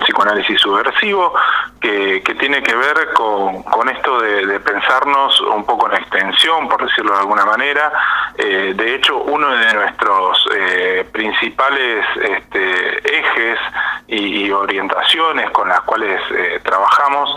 psicoanálisis 0.00 0.60
subversivo, 0.60 1.34
que, 1.80 2.22
tiene 2.38 2.62
que 2.62 2.74
ver 2.74 3.12
con, 3.14 3.88
esto 3.88 4.20
de, 4.20 4.46
de, 4.46 4.60
pensarnos 4.60 5.40
un 5.40 5.64
poco 5.64 5.90
en 5.90 5.98
extensión, 5.98 6.68
por 6.68 6.84
decirlo 6.84 7.14
de 7.14 7.20
alguna 7.20 7.44
manera. 7.44 7.92
Eh, 8.36 8.72
de 8.76 8.94
hecho, 8.94 9.16
uno 9.16 9.50
de 9.50 9.74
nuestros 9.74 10.48
eh, 10.54 11.06
principales 11.10 12.04
este, 12.22 13.18
ejes 13.18 13.58
y, 14.06 14.46
y, 14.46 14.50
orientaciones 14.50 15.50
con 15.50 15.68
las 15.68 15.80
cuales 15.82 16.20
eh, 16.30 16.60
trabajamos 16.62 17.30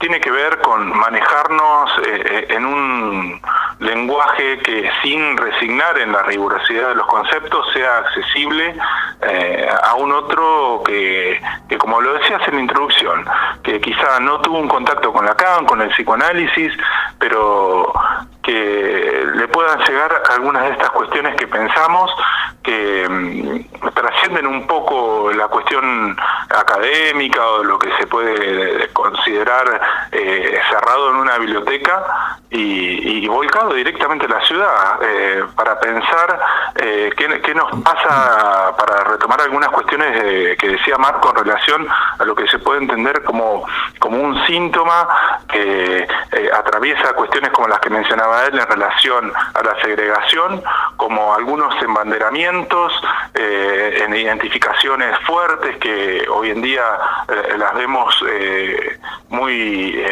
tiene 0.00 0.18
que 0.18 0.30
ver 0.30 0.58
con 0.60 0.88
manejarnos 0.98 1.90
eh, 2.06 2.46
en 2.48 2.64
un 2.64 3.40
lenguaje 3.78 4.58
que 4.58 4.90
sin 5.02 5.36
resignar 5.36 5.98
en 5.98 6.10
la 6.10 6.22
rigurosidad 6.22 6.88
de 6.88 6.94
los 6.94 7.06
conceptos 7.06 7.66
sea 7.74 7.98
accesible 7.98 8.74
eh, 9.22 9.68
a 9.82 9.94
un 9.94 10.10
otro 10.12 10.82
que, 10.84 11.40
que, 11.68 11.76
como 11.76 12.00
lo 12.00 12.14
decías 12.14 12.40
en 12.48 12.56
la 12.56 12.60
introducción, 12.62 13.24
que 13.62 13.80
quizá 13.80 14.18
no 14.20 14.40
tuvo 14.40 14.58
un 14.58 14.68
contacto 14.68 15.12
con 15.12 15.26
Lacan, 15.26 15.66
con 15.66 15.82
el 15.82 15.90
psicoanálisis, 15.90 16.72
pero 17.18 17.92
que 18.42 19.26
le 19.34 19.48
puedan 19.48 19.80
llegar 19.80 20.22
algunas 20.30 20.62
de 20.62 20.70
estas 20.70 20.90
cuestiones 20.90 21.36
que 21.36 21.46
pensamos 21.46 22.10
que 22.62 23.06
mm, 23.08 23.88
trascienden 23.94 24.46
un 24.46 24.66
poco 24.66 25.30
la 25.32 25.48
cuestión 25.48 26.16
académica 26.50 27.46
o 27.46 27.64
lo 27.64 27.78
que 27.78 27.90
se 27.96 28.06
puede 28.06 28.88
considerar 28.92 29.80
eh, 30.12 30.60
cerrado 30.68 31.10
en 31.10 31.16
una 31.16 31.38
biblioteca 31.38 32.38
y, 32.50 33.26
volcado 33.28 33.74
directamente 33.74 34.26
a 34.26 34.28
la 34.28 34.44
ciudad 34.44 34.98
eh, 35.02 35.44
para 35.54 35.78
pensar 35.78 36.40
eh, 36.74 37.10
qué, 37.16 37.54
nos 37.54 37.70
pasa 37.82 38.74
para 38.76 39.04
retomar 39.04 39.40
algunas 39.40 39.68
cuestiones 39.68 40.56
que 40.58 40.68
decía 40.68 40.98
Marco 40.98 41.30
en 41.30 41.44
relación 41.44 41.86
a 42.18 42.24
lo 42.24 42.34
que 42.34 42.48
se 42.48 42.58
puede 42.58 42.80
entender 42.80 43.22
como, 43.22 43.64
como 44.00 44.20
un 44.20 44.44
síntoma 44.46 45.08
que 45.48 46.08
atraviesa 46.52 47.12
cuestiones 47.14 47.50
como 47.52 47.68
las 47.68 47.78
que 47.78 47.90
mencionaba 47.90 48.46
él 48.46 48.58
en 48.58 48.66
relación 48.66 49.32
a 49.54 49.62
la 49.62 49.80
segregación, 49.80 50.62
como 50.96 51.34
algunos 51.34 51.74
embanderamientos 51.82 52.92
eh, 53.34 54.02
en 54.04 54.14
identificaciones 54.14 55.18
fuertes 55.20 55.76
que 55.78 56.26
hoy 56.40 56.50
en 56.50 56.62
día 56.62 56.82
eh, 57.28 57.58
las 57.58 57.74
vemos 57.74 58.24
eh, 58.26 58.98
muy 59.28 60.02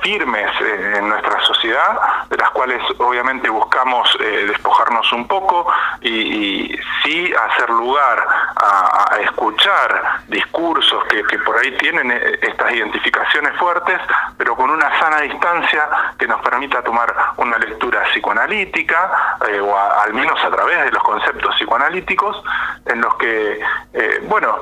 firmes 0.00 0.50
en 0.60 1.08
nuestra 1.08 1.40
sociedad, 1.40 1.98
de 2.30 2.36
las 2.36 2.50
cuales 2.50 2.80
obviamente 2.98 3.50
buscamos 3.50 4.16
despojarnos 4.18 5.12
un 5.12 5.26
poco 5.26 5.66
y, 6.00 6.74
sí 7.02 7.32
hacer 7.32 7.70
lugar 7.70 8.26
a, 8.56 9.18
escuchar 9.20 10.20
discursos 10.28 11.02
que, 11.04 11.38
por 11.40 11.58
ahí 11.58 11.76
tienen 11.78 12.10
estas 12.40 12.72
identificaciones 12.72 13.56
fuertes, 13.56 14.00
pero 14.36 14.54
con 14.54 14.70
una 14.70 14.98
sana 15.00 15.20
distancia 15.22 15.88
que 16.18 16.26
nos 16.28 16.40
permita 16.42 16.82
tomar 16.82 17.14
una 17.36 17.58
lectura 17.58 18.04
psicoanalítica, 18.12 19.36
o 19.62 19.76
al 19.76 20.14
menos 20.14 20.42
a 20.44 20.50
través 20.50 20.84
de 20.84 20.92
los 20.92 21.02
conceptos 21.02 21.54
psicoanalíticos, 21.56 22.42
en 22.88 23.00
los 23.00 23.14
que, 23.16 23.60
eh, 23.92 24.20
bueno, 24.22 24.58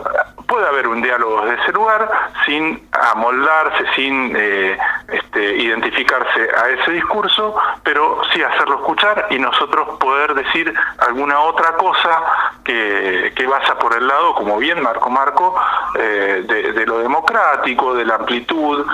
puede 0.46 0.66
haber 0.66 0.86
un 0.86 1.02
diálogo 1.02 1.44
de 1.44 1.54
ese 1.54 1.72
lugar 1.72 2.08
sin 2.44 2.88
amoldarse, 2.92 3.84
sin 3.94 4.34
eh, 4.36 4.78
este, 5.08 5.56
identificarse 5.56 6.48
a 6.56 6.68
ese 6.70 6.92
discurso, 6.92 7.56
pero 7.82 8.20
sí 8.32 8.42
hacerlo 8.42 8.76
escuchar 8.76 9.26
y 9.30 9.38
nosotros 9.38 9.98
poder 9.98 10.34
decir 10.34 10.72
alguna 10.98 11.40
otra 11.40 11.76
cosa 11.76 12.22
que, 12.64 13.32
que 13.34 13.48
pasa 13.48 13.78
por 13.78 13.94
el 13.96 14.06
lado, 14.06 14.34
como 14.34 14.58
bien 14.58 14.80
Marco 14.82 15.10
Marco, 15.10 15.54
eh, 15.98 16.44
de, 16.46 16.86
lo 16.86 16.98
democrático, 16.98 17.94
de 17.94 18.04
la 18.04 18.14
amplitud 18.14 18.86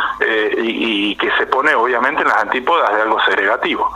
y, 0.59 1.11
y 1.11 1.17
que 1.17 1.31
se 1.33 1.47
pone 1.47 1.75
obviamente 1.75 2.23
en 2.23 2.29
las 2.29 2.39
antípodas 2.39 2.95
de 2.95 3.03
algo 3.03 3.21
segregativo. 3.25 3.91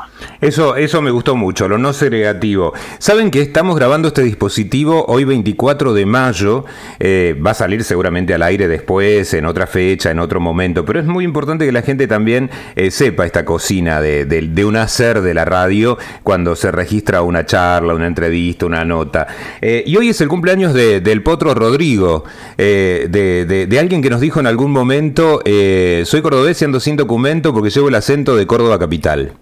Eso, 0.47 0.77
eso 0.77 1.03
me 1.03 1.11
gustó 1.11 1.35
mucho, 1.35 1.67
lo 1.67 1.77
no 1.77 1.93
segregativo. 1.93 2.73
Saben 3.01 3.33
que 3.33 3.41
estamos 3.41 3.75
grabando 3.75 4.07
este 4.07 4.23
dispositivo 4.23 5.05
hoy 5.09 5.25
24 5.25 5.93
de 5.93 6.07
mayo, 6.07 6.65
eh, 7.01 7.37
va 7.45 7.51
a 7.51 7.55
salir 7.55 7.83
seguramente 7.83 8.33
al 8.33 8.45
aire 8.45 8.69
después, 8.69 9.35
en 9.35 9.45
otra 9.45 9.67
fecha, 9.67 10.13
en 10.13 10.21
otro 10.21 10.39
momento, 10.39 10.85
pero 10.85 11.01
es 11.01 11.07
muy 11.07 11.25
importante 11.25 11.67
que 11.67 11.73
la 11.73 11.83
gente 11.83 12.07
también 12.07 12.49
eh, 12.77 12.93
sepa 12.93 13.27
esta 13.27 13.45
cocina 13.45 14.01
de, 14.01 14.65
un 14.65 14.77
hacer 14.77 15.21
de 15.21 15.35
la 15.35 15.45
radio 15.45 15.99
cuando 16.23 16.55
se 16.55 16.71
registra 16.71 17.23
una 17.23 17.45
charla, 17.45 17.93
una 17.95 18.07
entrevista, 18.07 18.67
una 18.67 18.85
nota. 18.85 19.27
Eh, 19.61 19.83
y 19.85 19.97
hoy 19.97 20.11
es 20.11 20.21
el 20.21 20.29
cumpleaños 20.29 20.75
del 20.75 21.25
Potro 21.25 21.55
Rodrigo, 21.55 22.23
de, 22.57 23.67
de, 23.69 23.79
alguien 23.81 24.01
que 24.01 24.11
nos 24.11 24.21
dijo 24.21 24.39
en 24.39 24.47
algún 24.47 24.71
momento, 24.71 25.41
soy 25.45 26.23
cordobés 26.23 26.63
y 26.63 26.67
ando 26.67 26.79
sin 26.79 26.95
documento 26.95 27.53
porque 27.53 27.71
llevo 27.71 27.89
el 27.89 27.97
acento 27.97 28.37
de 28.37 28.47
Córdoba 28.47 28.79
Capital. 28.79 29.33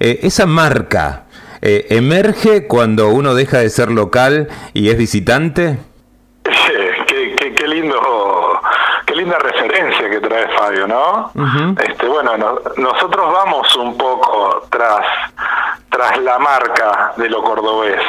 esa 0.00 0.45
marca 0.46 1.26
eh, 1.62 1.86
¿emerge 1.90 2.66
cuando 2.66 3.08
uno 3.08 3.34
deja 3.34 3.58
de 3.58 3.70
ser 3.70 3.90
local 3.90 4.48
y 4.72 4.90
es 4.90 4.96
visitante? 4.96 5.78
qué, 6.44 7.68
lindo, 7.68 8.60
qué 9.04 9.16
linda 9.16 9.38
referencia 9.38 10.08
que 10.08 10.20
trae 10.20 10.46
Fabio, 10.56 10.86
¿no? 10.86 11.32
Este, 11.80 12.06
bueno, 12.06 12.36
nosotros 12.76 13.32
vamos 13.32 13.74
un 13.76 13.96
poco 13.96 14.66
tras 14.70 15.04
tras 15.90 16.18
la 16.18 16.38
marca 16.38 17.12
de 17.16 17.28
lo 17.30 17.42
cordobés. 17.42 18.02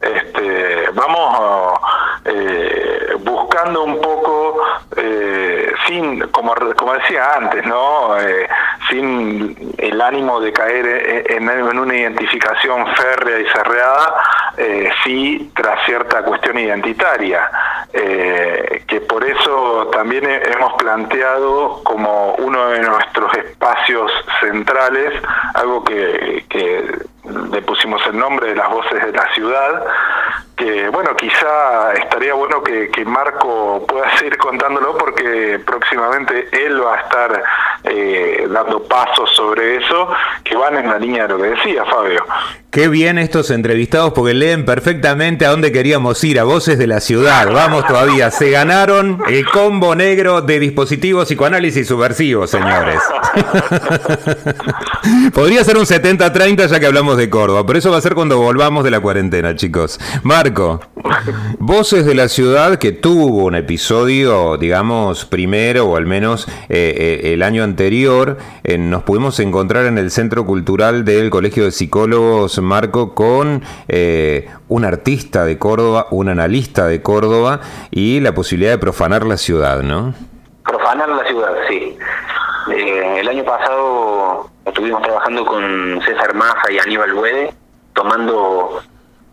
Este, 0.00 0.88
vamos 0.94 1.78
eh, 2.24 3.14
buscando 3.20 3.84
un 3.84 4.00
poco, 4.00 4.62
eh, 4.96 5.72
sin, 5.86 6.20
como, 6.28 6.54
como 6.76 6.94
decía 6.94 7.34
antes, 7.36 7.64
¿no? 7.66 8.18
Eh, 8.18 8.48
sin 8.88 9.74
el 9.78 10.00
ánimo 10.00 10.40
de 10.40 10.52
caer 10.52 11.26
en, 11.30 11.48
una 11.78 11.94
identificación 11.94 12.86
férrea 12.94 13.40
y 13.40 13.46
cerrada, 13.46 14.14
sí 15.04 15.50
tras 15.54 15.84
cierta 15.84 16.22
cuestión 16.22 16.58
identitaria, 16.58 17.50
que 17.92 19.00
por 19.08 19.24
eso 19.24 19.88
también 19.92 20.24
hemos 20.26 20.72
planteado 20.74 21.82
como 21.84 22.34
uno 22.34 22.68
de 22.68 22.80
nuestros 22.80 23.34
espacios 23.34 24.12
centrales, 24.40 25.12
algo 25.54 25.84
que, 25.84 26.44
que 26.48 26.84
le 27.50 27.62
pusimos 27.62 28.00
el 28.06 28.18
nombre 28.18 28.48
de 28.48 28.56
las 28.56 28.70
voces 28.70 29.04
de 29.04 29.12
la 29.12 29.32
ciudad, 29.34 29.84
que 30.56 30.88
bueno, 30.88 31.14
quizá 31.14 31.92
estaría 31.92 32.32
bueno 32.32 32.62
que, 32.62 33.04
Marco 33.04 33.84
pueda 33.86 34.16
seguir 34.16 34.36
contándolo 34.38 34.96
porque 34.96 35.60
próximamente 35.64 36.48
él 36.50 36.82
va 36.82 36.94
a 36.94 37.00
estar 37.00 37.42
eh, 37.84 38.46
dando 38.48 38.82
pasos 38.82 39.30
sobre 39.34 39.76
eso 39.76 40.08
que 40.42 40.56
van 40.56 40.76
en 40.76 40.88
la 40.88 40.98
línea 40.98 41.22
de 41.22 41.28
lo 41.28 41.38
que 41.38 41.48
decía 41.50 41.84
Fabio. 41.84 42.24
Qué 42.70 42.88
bien 42.88 43.16
estos 43.18 43.50
entrevistados 43.50 44.12
porque 44.12 44.34
leen 44.34 44.64
perfectamente 44.64 45.46
a 45.46 45.50
dónde 45.50 45.72
queríamos 45.72 46.22
ir, 46.24 46.40
a 46.40 46.44
Voces 46.44 46.78
de 46.78 46.86
la 46.86 47.00
Ciudad. 47.00 47.50
Vamos 47.52 47.86
todavía, 47.86 48.30
se 48.30 48.50
ganaron 48.50 49.22
el 49.28 49.46
combo 49.46 49.94
negro 49.94 50.42
de 50.42 50.58
dispositivos 50.58 51.26
psicoanálisis 51.26 51.86
subversivos, 51.86 52.50
señores. 52.50 53.00
Podría 55.34 55.64
ser 55.64 55.78
un 55.78 55.84
70-30 55.84 56.66
ya 56.66 56.80
que 56.80 56.86
hablamos 56.86 57.16
de 57.16 57.30
Córdoba, 57.30 57.64
pero 57.66 57.78
eso 57.78 57.90
va 57.90 57.98
a 57.98 58.00
ser 58.00 58.14
cuando 58.14 58.38
volvamos 58.38 58.84
de 58.84 58.90
la 58.90 59.00
cuarentena, 59.00 59.54
chicos. 59.54 59.98
Voces 61.58 62.06
de 62.06 62.14
la 62.14 62.28
Ciudad 62.28 62.78
que 62.78 62.92
tuvo 62.92 63.44
un 63.44 63.54
episodio, 63.54 64.56
digamos, 64.56 65.24
primero 65.24 65.86
o 65.86 65.96
al 65.96 66.06
menos 66.06 66.46
eh, 66.68 67.20
eh, 67.22 67.32
el 67.32 67.42
año 67.42 67.64
anterior, 67.64 68.38
nos 68.78 69.02
pudimos 69.02 69.40
encontrar 69.40 69.86
en 69.86 69.98
el 69.98 70.10
Centro 70.10 70.46
Cultural 70.46 71.04
del 71.04 71.30
Colegio 71.30 71.64
de 71.64 71.72
Psicólogos 71.72 72.58
Marco 72.60 73.14
con 73.14 73.62
eh, 73.88 74.48
un 74.68 74.84
artista 74.84 75.44
de 75.44 75.58
Córdoba, 75.58 76.06
un 76.10 76.28
analista 76.28 76.86
de 76.86 77.02
Córdoba 77.02 77.60
y 77.90 78.20
la 78.20 78.34
posibilidad 78.34 78.72
de 78.72 78.78
profanar 78.78 79.24
la 79.24 79.36
ciudad, 79.36 79.82
¿no? 79.82 80.14
Profanar 80.64 81.08
la 81.08 81.24
ciudad, 81.24 81.52
sí. 81.68 81.96
el 82.70 83.28
año 83.28 83.44
pasado 83.44 84.50
estuvimos 84.64 85.02
trabajando 85.02 85.44
con 85.46 86.00
César 86.04 86.34
Maza 86.34 86.70
y 86.70 86.78
Aníbal 86.78 87.14
Huede, 87.14 87.54
tomando 87.94 88.82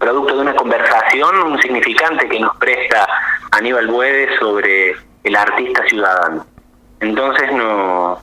producto 0.04 0.36
de 0.36 0.42
una 0.42 0.56
conversación, 0.56 1.58
significante 1.62 2.28
que 2.28 2.38
nos 2.38 2.54
presta 2.58 3.08
Aníbal 3.52 3.88
Buede 3.88 4.38
sobre 4.38 4.96
el 5.24 5.36
artista 5.36 5.82
ciudadano. 5.88 6.46
Entonces 7.00 7.50
no, 7.54 8.22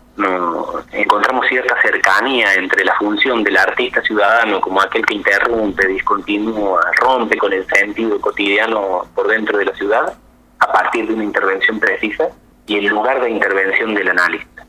encontramos 0.92 1.46
cierta 1.48 1.80
cercanía 1.80 2.52
entre 2.54 2.84
la 2.84 2.94
función 2.96 3.42
del 3.42 3.56
artista 3.56 4.02
ciudadano 4.02 4.60
como 4.60 4.82
aquel 4.82 5.06
que 5.06 5.14
interrumpe, 5.14 5.86
discontinúa, 5.86 6.82
rompe 6.96 7.38
con 7.38 7.52
el 7.54 7.66
sentido 7.66 8.20
cotidiano 8.20 9.06
por 9.14 9.28
dentro 9.28 9.56
de 9.56 9.64
la 9.64 9.74
ciudad 9.74 10.12
a 10.58 10.72
partir 10.72 11.06
de 11.08 11.14
una 11.14 11.24
intervención 11.24 11.80
precisa 11.80 12.28
y 12.66 12.76
el 12.76 12.86
lugar 12.88 13.22
de 13.22 13.30
intervención 13.30 13.94
del 13.94 14.10
analista. 14.10 14.66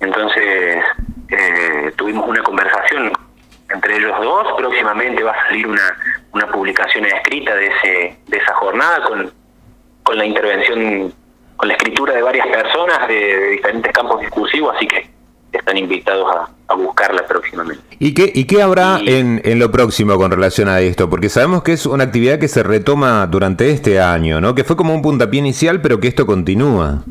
Entonces 0.00 0.84
eh, 1.30 1.92
tuvimos 1.96 2.28
una 2.28 2.42
conversación 2.42 3.12
entre 3.70 3.96
ellos 3.96 4.12
dos. 4.20 4.46
Próximamente 4.56 5.22
va 5.22 5.32
a 5.32 5.48
salir 5.48 5.66
una, 5.66 5.96
una 6.48 6.52
publicación 6.52 7.04
escrita 7.06 7.54
de, 7.54 7.66
ese, 7.66 8.16
de 8.26 8.36
esa 8.36 8.54
jornada 8.54 9.02
con, 9.02 9.30
con 10.02 10.16
la 10.16 10.24
intervención, 10.24 11.12
con 11.56 11.68
la 11.68 11.74
escritura 11.74 12.14
de 12.14 12.22
varias 12.22 12.46
personas 12.46 13.06
de, 13.08 13.50
diferentes 13.50 13.92
campos 13.92 14.20
discursivos, 14.20 14.74
así 14.76 14.86
que 14.86 15.08
están 15.52 15.76
invitados 15.76 16.26
a, 16.34 16.74
buscarla 16.74 17.26
próximamente. 17.26 17.82
¿Y 17.98 18.14
qué, 18.14 18.30
y 18.32 18.44
qué 18.44 18.62
habrá 18.62 19.00
en, 19.04 19.40
en 19.42 19.58
lo 19.58 19.70
próximo 19.70 20.16
con 20.16 20.30
relación 20.30 20.68
a 20.68 20.80
esto? 20.80 21.08
Porque 21.08 21.30
sabemos 21.30 21.62
que 21.62 21.72
es 21.72 21.86
una 21.86 22.04
actividad 22.04 22.38
que 22.38 22.46
se 22.46 22.62
retoma 22.62 23.26
durante 23.26 23.70
este 23.70 24.00
año, 24.00 24.40
¿no? 24.40 24.54
Que 24.54 24.64
fue 24.64 24.76
como 24.76 24.94
un 24.94 25.00
puntapié 25.00 25.40
inicial, 25.40 25.80
pero 25.80 25.98
que 25.98 26.08
esto 26.08 26.26
continúa. 26.26 27.02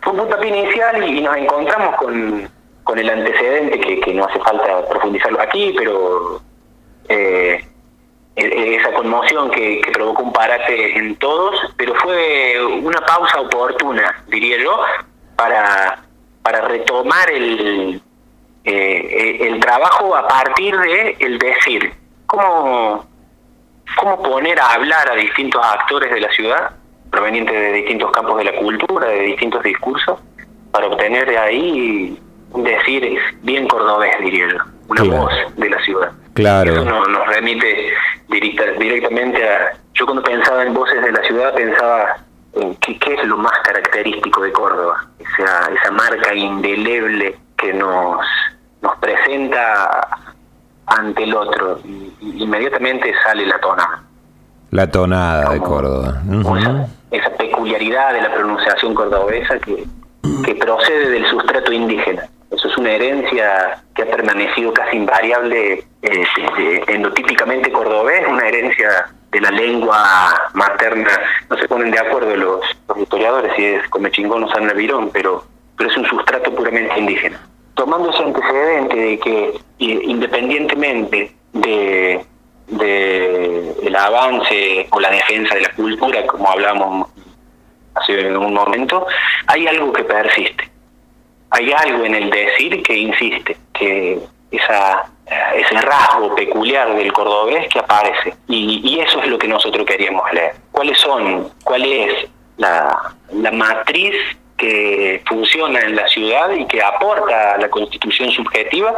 Fue 0.00 0.12
un 0.14 0.18
puntapié 0.20 0.48
inicial 0.48 1.08
y 1.08 1.20
nos 1.20 1.36
encontramos 1.36 1.96
con, 1.96 2.48
con 2.84 2.98
el 2.98 3.08
antecedente 3.08 3.78
que, 3.78 4.14
no 4.14 4.24
hace 4.24 4.40
falta 4.40 4.88
profundizarlo 4.88 5.40
aquí, 5.40 5.74
pero 5.76 6.40
eh, 7.08 7.62
esa 8.34 8.92
conmoción 8.92 9.50
que, 9.50 9.82
provocó 9.92 10.22
un 10.22 10.32
parate 10.32 10.98
en 10.98 11.16
todos, 11.16 11.54
pero 11.76 11.94
fue 11.96 12.64
una 12.82 13.00
pausa 13.00 13.40
oportuna, 13.40 14.22
diría 14.28 14.58
yo, 14.62 14.78
para, 15.36 16.02
para 16.42 16.62
retomar 16.62 17.30
el, 17.30 18.00
eh, 18.64 19.38
el 19.40 19.60
trabajo 19.60 20.16
a 20.16 20.26
partir 20.26 20.76
de 20.76 21.16
el 21.18 21.38
decir, 21.38 21.92
cómo, 22.26 23.06
cómo 23.96 24.22
poner 24.22 24.58
a 24.58 24.72
hablar 24.72 25.10
a 25.10 25.14
distintos 25.14 25.62
actores 25.64 26.10
de 26.10 26.20
la 26.20 26.30
ciudad, 26.30 26.70
provenientes 27.10 27.54
de 27.54 27.72
distintos 27.72 28.10
campos 28.12 28.38
de 28.38 28.44
la 28.44 28.56
cultura, 28.56 29.08
de 29.08 29.20
distintos 29.20 29.62
discursos, 29.62 30.18
para 30.70 30.86
obtener 30.86 31.28
de 31.28 31.38
ahí 31.38 32.18
un 32.52 32.64
decir 32.64 33.18
bien 33.42 33.68
cordobés, 33.68 34.18
diría 34.20 34.48
yo, 34.48 34.58
una 34.88 35.02
voz 35.02 35.32
de 35.56 35.70
la 35.70 35.82
ciudad. 35.82 36.12
Claro. 36.34 36.72
Eso 36.72 36.84
nos, 36.84 37.08
nos 37.08 37.26
remite 37.26 37.92
directa- 38.32 38.72
directamente 38.78 39.48
a... 39.48 39.72
Yo 39.94 40.06
cuando 40.06 40.22
pensaba 40.22 40.64
en 40.64 40.74
voces 40.74 41.00
de 41.02 41.12
la 41.12 41.22
ciudad 41.22 41.54
pensaba 41.54 42.16
en 42.54 42.74
qué, 42.76 42.98
qué 42.98 43.14
es 43.14 43.24
lo 43.26 43.36
más 43.36 43.52
característico 43.64 44.42
de 44.42 44.52
Córdoba, 44.52 45.06
esa, 45.18 45.70
esa 45.72 45.90
marca 45.92 46.34
indeleble 46.34 47.38
que 47.56 47.72
nos, 47.74 48.24
nos 48.80 48.96
presenta 48.98 50.08
ante 50.86 51.22
el 51.22 51.34
otro 51.34 51.78
y, 51.84 52.12
y 52.20 52.42
inmediatamente 52.42 53.14
sale 53.24 53.46
la 53.46 53.58
tonada. 53.60 54.02
La 54.70 54.90
tonada 54.90 55.50
de 55.50 55.60
Córdoba. 55.60 56.22
Esa 57.10 57.30
peculiaridad 57.36 58.14
de 58.14 58.22
la 58.22 58.34
pronunciación 58.34 58.94
cordobesa 58.94 59.58
que, 59.58 59.84
que 60.44 60.54
procede 60.54 61.10
del 61.10 61.26
sustrato 61.26 61.72
indígena. 61.72 62.26
Eso 62.50 62.68
es 62.68 62.76
una 62.78 62.90
herencia 62.90 63.82
que 63.94 64.02
ha 64.02 64.06
permanecido 64.06 64.72
casi 64.72 64.96
invariable, 64.96 65.84
eh, 66.02 66.24
de- 66.56 66.84
endotípicamente 66.88 67.70
cordobés, 67.70 68.26
una 68.28 68.46
herencia 68.46 69.06
de 69.30 69.40
la 69.40 69.50
lengua 69.50 70.50
materna. 70.52 71.10
No 71.48 71.56
se 71.56 71.68
ponen 71.68 71.90
de 71.90 71.98
acuerdo 71.98 72.36
los, 72.36 72.60
historiadores 73.00 73.52
si 73.56 73.64
es 73.64 73.88
Comechingón 73.88 74.44
o 74.44 74.50
San 74.50 74.66
Navirón, 74.66 75.10
pero, 75.10 75.44
pero 75.76 75.90
es 75.90 75.96
un 75.96 76.04
sustrato 76.06 76.54
puramente 76.54 76.98
indígena. 76.98 77.40
Tomando 77.74 78.10
ese 78.10 78.22
antecedente 78.22 78.96
de 78.96 79.18
que 79.18 79.44
eh, 79.78 80.00
independientemente 80.04 81.34
de, 81.52 82.24
avance 83.96 84.88
o 84.90 84.98
la 84.98 85.10
defensa 85.10 85.54
de 85.54 85.60
la 85.60 85.72
cultura, 85.74 86.26
como 86.26 86.50
hablamos 86.50 87.08
hace 87.94 88.36
un 88.36 88.52
momento, 88.52 89.06
hay 89.46 89.66
algo 89.66 89.92
que 89.92 90.02
persiste. 90.02 90.68
Hay 91.50 91.70
algo 91.72 92.04
en 92.04 92.14
el 92.14 92.30
decir 92.30 92.82
que 92.82 92.96
insiste, 92.96 93.56
que 93.72 94.18
esa, 94.50 95.04
ese 95.26 95.80
rasgo 95.80 96.34
peculiar 96.34 96.94
del 96.94 97.12
cordobés 97.12 97.68
que 97.68 97.78
aparece. 97.78 98.34
Y, 98.48 98.98
eso 99.00 99.20
es 99.20 99.28
lo 99.28 99.38
que 99.38 99.48
nosotros 99.48 99.86
queríamos 99.86 100.30
leer. 100.32 100.54
¿Cuáles 100.70 100.98
son, 100.98 101.50
cuál 101.64 101.84
es 101.84 102.28
la, 102.56 103.14
la 103.32 103.50
matriz 103.50 104.14
que 104.56 105.22
funciona 105.26 105.80
en 105.80 105.96
la 105.96 106.06
ciudad 106.08 106.50
y 106.52 106.66
que 106.66 106.82
aporta 106.82 107.54
a 107.54 107.58
la 107.58 107.68
constitución 107.68 108.30
subjetiva 108.30 108.94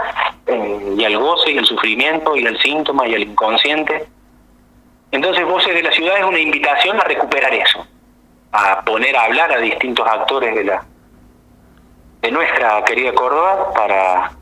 eh, 0.47 0.95
y 0.99 1.05
al 1.05 1.17
goce 1.17 1.53
y 1.53 1.59
al 1.59 1.65
sufrimiento 1.65 2.37
y 2.37 2.47
al 2.47 2.59
síntoma 2.59 3.07
y 3.07 3.15
al 3.15 3.23
inconsciente? 3.23 4.07
Entonces, 5.11 5.47
Voces 5.47 5.75
de 5.75 5.83
la 5.83 5.93
Ciudad 5.93 6.19
es 6.19 6.25
una 6.25 6.41
invitación 6.41 6.99
a 7.01 7.05
recuperar 7.05 7.55
eso, 7.55 7.87
a 8.51 8.83
poner 8.83 9.17
a 9.17 9.25
hablar 9.25 9.53
a 9.53 9.59
distintos 9.59 10.07
actores 10.07 10.55
de 10.55 10.65
la 10.65 10.85
de 12.21 12.31
nuestra 12.31 12.83
querida 12.85 13.13
Córdoba 13.13 13.73
para, 13.75 14.33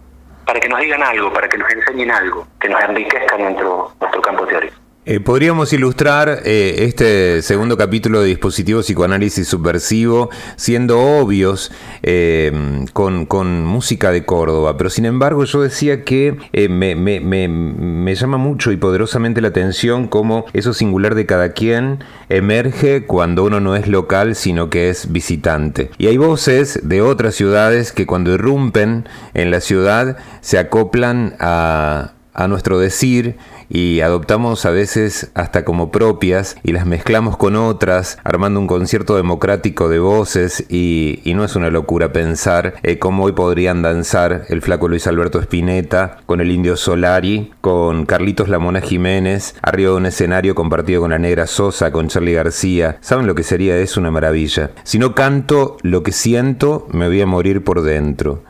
para 0.44 0.60
que 0.60 0.68
nos 0.68 0.80
digan 0.80 1.02
algo, 1.02 1.32
para 1.32 1.48
que 1.48 1.58
nos 1.58 1.70
enseñen 1.72 2.10
algo, 2.10 2.46
que 2.60 2.68
nos 2.68 2.82
enriquezcan 2.82 3.42
nuestro, 3.42 3.92
nuestro 4.00 4.22
campo 4.22 4.46
teórico. 4.46 4.81
Eh, 5.04 5.18
podríamos 5.18 5.72
ilustrar 5.72 6.42
eh, 6.44 6.76
este 6.86 7.42
segundo 7.42 7.76
capítulo 7.76 8.20
de 8.20 8.28
Dispositivo 8.28 8.82
Psicoanálisis 8.82 9.48
Subversivo 9.48 10.30
siendo 10.54 11.00
obvios 11.00 11.72
eh, 12.04 12.84
con, 12.92 13.26
con 13.26 13.64
música 13.64 14.12
de 14.12 14.24
Córdoba, 14.24 14.76
pero 14.76 14.90
sin 14.90 15.04
embargo 15.04 15.42
yo 15.42 15.60
decía 15.60 16.04
que 16.04 16.36
me, 16.70 16.94
me- 16.94 17.18
me- 17.18 17.48
me 17.48 18.14
llama 18.14 18.36
mucho 18.36 18.70
y 18.70 18.76
poderosamente 18.76 19.40
la 19.40 19.48
atención 19.48 20.06
cómo 20.06 20.44
eso 20.52 20.72
singular 20.72 21.16
de 21.16 21.26
cada 21.26 21.52
quien 21.52 22.04
emerge 22.28 23.04
cuando 23.04 23.42
uno 23.42 23.58
no 23.58 23.74
es 23.74 23.88
local 23.88 24.36
sino 24.36 24.70
que 24.70 24.88
es 24.88 25.10
visitante. 25.10 25.90
Y 25.98 26.06
hay 26.06 26.16
voces 26.16 26.78
de 26.84 27.02
otras 27.02 27.34
ciudades 27.34 27.90
que 27.90 28.06
cuando 28.06 28.32
irrumpen 28.34 29.08
en 29.34 29.50
la 29.50 29.60
ciudad 29.60 30.16
se 30.42 30.58
acoplan 30.60 31.34
a, 31.40 32.12
a 32.34 32.46
nuestro 32.46 32.78
decir 32.78 33.34
y 33.74 34.02
adoptamos 34.02 34.66
a 34.66 34.70
veces 34.70 35.30
hasta 35.32 35.64
como 35.64 35.90
propias 35.90 36.56
y 36.62 36.72
las 36.72 36.84
mezclamos 36.84 37.38
con 37.38 37.56
otras, 37.56 38.18
armando 38.22 38.60
un 38.60 38.66
concierto 38.66 39.16
democrático 39.16 39.88
de 39.88 39.98
voces 39.98 40.66
y, 40.68 41.22
no 41.32 41.44
es 41.44 41.56
una 41.56 41.70
locura 41.70 42.12
pensar 42.12 42.74
eh, 42.82 42.98
cómo 42.98 43.24
hoy 43.24 43.32
podrían 43.32 43.80
danzar 43.80 44.44
el 44.50 44.60
flaco 44.60 44.86
Luis 44.86 45.06
Alberto 45.06 45.40
Spinetta 45.40 46.18
con 46.26 46.42
el 46.42 46.50
indio 46.50 46.76
Solari, 46.76 47.50
con 47.62 48.04
Carlitos 48.04 48.50
Lamona 48.50 48.82
Jiménez, 48.82 49.54
arriba 49.62 49.92
de 49.92 49.96
un 49.96 50.04
escenario 50.04 50.54
compartido 50.54 51.00
con 51.00 51.12
la 51.12 51.18
negra 51.18 51.46
Sosa, 51.46 51.90
con 51.90 52.08
Charlie 52.08 52.34
García. 52.34 52.98
¿Saben 53.00 53.26
lo 53.26 53.34
que 53.34 53.42
sería? 53.42 53.78
Es 53.78 53.96
una 53.96 54.10
maravilla. 54.10 54.72
Si 54.84 54.98
no 54.98 55.14
canto 55.14 55.78
lo 55.80 56.02
que 56.02 56.12
siento, 56.12 56.86
me 56.92 57.06
voy 57.06 57.22
a 57.22 57.26
morir 57.26 57.64
por 57.64 57.80
dentro. 57.80 58.42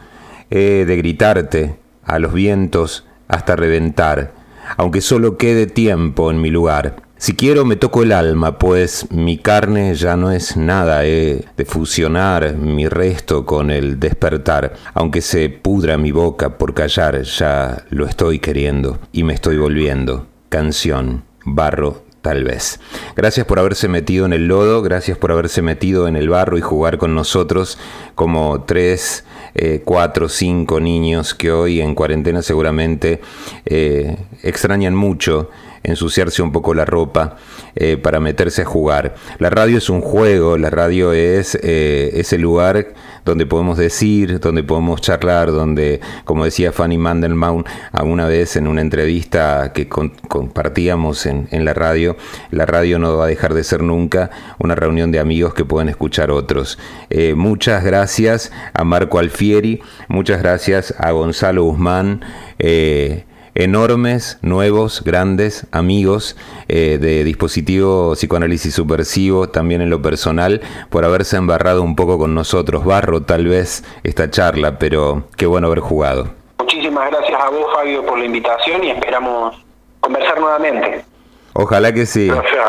He 0.51 0.85
de 0.85 0.97
gritarte 0.97 1.77
a 2.05 2.19
los 2.19 2.35
vientos 2.35 3.07
hasta 3.29 3.55
reventar, 3.55 4.42
aunque 4.77 5.01
solo 5.01 5.37
quede 5.37 5.67
tiempo 5.67 6.31
en 6.31 6.41
mi 6.41 6.51
lugar. 6.51 7.03
Si 7.23 7.37
quiero 7.37 7.65
me 7.65 7.77
toco 7.77 8.03
el 8.03 8.11
alma, 8.11 8.59
pues 8.59 9.07
mi 9.13 9.39
carne 9.39 9.95
ya 9.95 10.17
no 10.17 10.33
es 10.33 10.57
nada, 10.57 11.07
he 11.07 11.45
de 11.57 11.65
fusionar 11.65 12.57
mi 12.57 12.89
resto 12.89 13.47
con 13.47 13.71
el 13.71 14.01
despertar, 14.01 14.75
aunque 14.93 15.21
se 15.21 15.49
pudra 15.49 15.99
mi 15.99 16.11
boca 16.11 16.59
por 16.59 16.75
callar, 16.75 17.23
ya 17.23 17.85
lo 17.91 18.07
estoy 18.07 18.41
queriendo 18.41 18.99
y 19.13 19.23
me 19.23 19.35
estoy 19.35 19.57
volviendo. 19.57 20.27
Canción, 20.49 21.23
barro, 21.45 22.03
tal 22.23 22.45
vez. 22.45 22.81
Gracias 23.15 23.47
por 23.47 23.59
haberse 23.59 23.89
metido 23.89 24.25
en 24.27 24.33
el 24.33 24.49
lodo, 24.49 24.83
gracias 24.83 25.19
por 25.19 25.33
haberse 25.33 25.63
metido 25.63 26.09
en 26.09 26.17
el 26.17 26.29
barro 26.29 26.57
y 26.57 26.61
jugar 26.61 26.99
con 26.99 27.15
nosotros 27.15 27.79
como 28.15 28.65
tres, 28.65 29.25
eh, 29.55 29.83
cuatro, 29.85 30.29
cinco 30.29 30.81
niños 30.81 31.35
que 31.35 31.51
hoy 31.51 31.81
en 31.81 31.95
cuarentena 31.95 32.43
seguramente 32.43 33.21
eh, 33.67 34.17
extrañan 34.43 34.95
mucho 34.95 35.51
ensuciarse 35.83 36.43
un 36.43 36.53
poco 36.53 36.75
la 36.75 36.85
ropa 36.85 37.37
eh, 37.75 37.97
para 37.97 38.21
meterse 38.21 38.63
a 38.63 38.65
jugar. 38.65 39.15
La 39.39 39.51
radio 39.51 39.79
es 39.79 39.91
un 39.91 40.01
juego, 40.01 40.59
la 40.59 40.71
radio 40.71 41.13
es 41.13 41.59
eh, 41.63 42.11
ese 42.15 42.39
lugar 42.39 42.95
donde 43.25 43.47
podemos 43.47 43.79
decir, 43.79 44.41
donde 44.41 44.63
podemos 44.63 45.01
charlar, 45.01 45.53
donde, 45.53 46.01
como 46.25 46.45
decía 46.45 46.73
Fanny 46.73 46.99
Mandelbaum 46.99 47.65
alguna 47.93 48.27
vez 48.27 48.57
en 48.57 48.67
una 48.67 48.81
entrevista 48.81 49.73
que 49.73 49.89
compartíamos 49.89 51.27
en, 51.27 51.65
la 51.65 51.75
radio, 51.75 52.17
la 52.51 52.67
radio 52.67 52.99
no 52.99 53.17
va 53.17 53.27
a 53.27 53.29
dejar 53.29 53.55
de 53.55 53.65
ser 53.65 53.83
nunca 53.83 54.31
una 54.59 54.75
reunión 54.75 55.13
de 55.13 55.21
amigos 55.21 55.55
que 55.55 55.65
pueden 55.65 55.89
escuchar 55.89 56.31
otros. 56.31 56.79
Eh, 57.11 57.35
muchas 57.35 57.85
gracias 57.85 58.53
a 58.75 58.85
Marco 58.85 59.19
Alfieri, 59.19 59.81
muchas 60.09 60.43
gracias 60.43 60.95
a 60.99 61.13
Gonzalo 61.13 61.65
Guzmán. 61.65 62.25
Enormes, 63.55 64.39
nuevos, 64.43 65.03
grandes 65.05 65.67
amigos 65.73 66.37
eh, 66.69 66.99
de 67.01 67.25
dispositivo 67.25 68.13
psicoanálisis 68.15 68.75
subversivo, 68.75 69.49
también 69.49 69.81
en 69.81 69.91
lo 69.91 70.01
personal, 70.03 70.61
por 70.91 71.05
haberse 71.05 71.37
embarrado 71.37 71.83
un 71.83 71.97
poco 71.97 72.19
con 72.19 72.35
nosotros. 72.35 72.85
Barro 72.85 73.23
tal 73.23 73.47
vez 73.47 73.85
esta 74.05 74.31
charla, 74.31 74.79
pero 74.79 75.25
qué 75.37 75.47
bueno 75.47 75.67
haber 75.67 75.81
jugado. 75.81 76.29
Muchísimas 76.59 77.11
gracias 77.11 77.41
a 77.41 77.51
vos, 77.51 77.67
Fabio, 77.75 78.05
por 78.07 78.19
la 78.19 78.25
invitación 78.25 78.85
y 78.85 78.91
esperamos 78.91 79.57
conversar 80.01 80.41
nuevamente. 80.41 81.12
Ojalá 81.55 81.93
que 81.93 82.07
sí. 82.07 82.29
Gracias, 82.29 82.67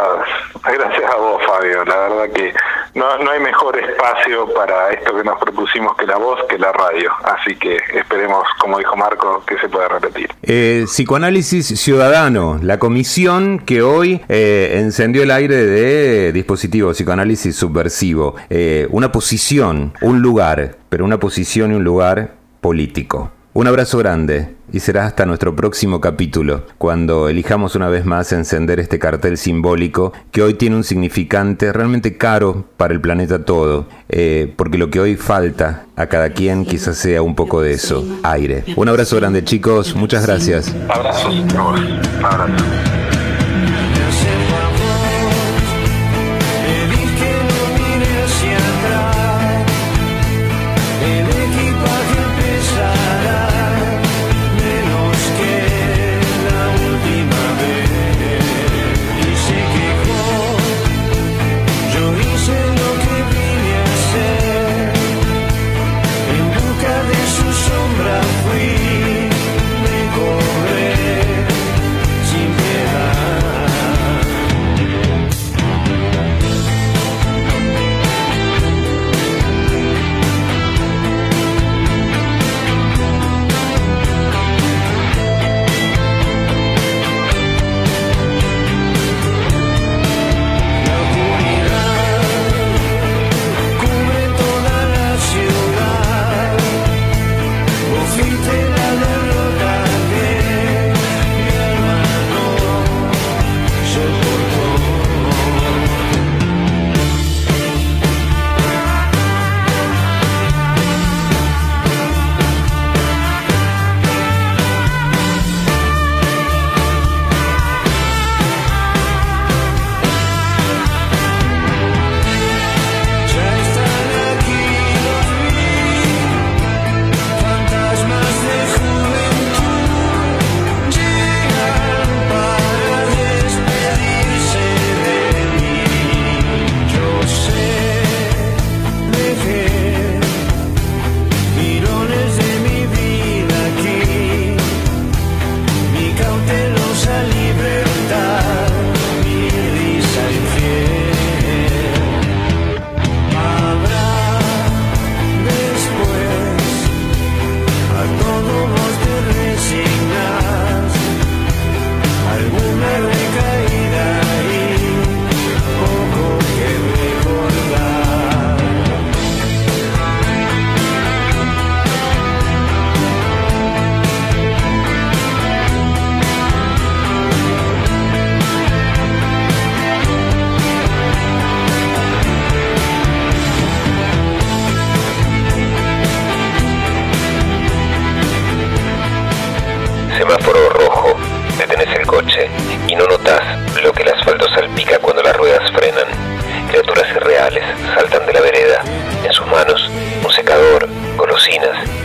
gracias 0.63 1.11
a 1.11 1.17
vos, 1.17 1.41
Fabio. 1.45 1.85
La 1.85 1.95
verdad 1.95 2.29
que 2.33 2.53
no, 2.95 3.17
no 3.17 3.31
hay 3.31 3.39
mejor 3.39 3.77
espacio 3.77 4.47
para 4.53 4.91
esto 4.91 5.15
que 5.15 5.23
nos 5.23 5.39
propusimos 5.39 5.95
que 5.97 6.05
la 6.05 6.17
voz, 6.17 6.39
que 6.49 6.57
la 6.57 6.71
radio. 6.71 7.11
Así 7.23 7.55
que 7.55 7.77
esperemos, 7.93 8.45
como 8.59 8.77
dijo 8.77 8.95
Marco, 8.95 9.43
que 9.47 9.57
se 9.57 9.69
pueda 9.69 9.87
repetir. 9.87 10.29
Eh, 10.43 10.83
psicoanálisis 10.85 11.79
ciudadano, 11.79 12.59
la 12.61 12.77
comisión 12.79 13.59
que 13.59 13.81
hoy 13.81 14.21
eh, 14.29 14.75
encendió 14.75 15.23
el 15.23 15.31
aire 15.31 15.55
de 15.55 16.31
dispositivo 16.33 16.91
psicoanálisis 16.91 17.55
subversivo. 17.55 18.35
Eh, 18.49 18.87
una 18.91 19.11
posición, 19.11 19.93
un 20.01 20.21
lugar, 20.21 20.75
pero 20.89 21.05
una 21.05 21.19
posición 21.19 21.71
y 21.71 21.75
un 21.75 21.83
lugar 21.83 22.31
político. 22.61 23.31
Un 23.55 23.67
abrazo 23.67 23.99
grande 23.99 24.55
y 24.71 24.79
será 24.79 25.05
hasta 25.05 25.27
nuestro 25.27 25.55
próximo 25.55 26.01
capítulo, 26.01 26.65
cuando 26.79 27.29
elijamos 27.29 27.75
una 27.75 27.87
vez 27.87 28.03
más 28.03 28.31
encender 28.31 28.79
este 28.79 28.97
cartel 28.97 29.37
simbólico 29.37 30.11
que 30.31 30.41
hoy 30.41 30.55
tiene 30.55 30.75
un 30.75 30.83
significante 30.83 31.71
realmente 31.71 32.17
caro 32.17 32.65
para 32.77 32.95
el 32.95 32.99
planeta 32.99 33.45
todo, 33.45 33.87
eh, 34.09 34.51
porque 34.55 34.79
lo 34.79 34.89
que 34.89 34.99
hoy 34.99 35.17
falta 35.17 35.85
a 35.95 36.07
cada 36.07 36.31
quien 36.31 36.65
quizás 36.65 36.97
sea 36.97 37.21
un 37.21 37.35
poco 37.35 37.61
de 37.61 37.73
eso, 37.73 38.03
aire. 38.23 38.63
Un 38.75 38.89
abrazo 38.89 39.17
grande 39.17 39.43
chicos, 39.43 39.95
muchas 39.95 40.25
gracias. 40.25 40.73
Abrazos. 40.89 41.35
Un 41.35 42.25
abrazo. 42.25 43.22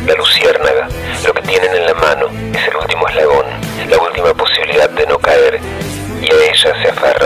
la 0.08 0.14
luciérnaga. 0.14 0.88
Lo 1.26 1.34
que 1.34 1.42
tienen 1.42 1.74
en 1.74 1.86
la 1.86 1.94
mano 1.94 2.26
es 2.54 2.66
el 2.66 2.76
último 2.76 3.06
eslabón, 3.08 3.46
la 3.88 3.98
última 3.98 4.32
posibilidad 4.34 4.88
de 4.88 5.06
no 5.06 5.18
caer, 5.18 5.60
y 6.22 6.32
a 6.32 6.50
ella 6.50 6.82
se 6.82 6.88
aferra. 6.88 7.17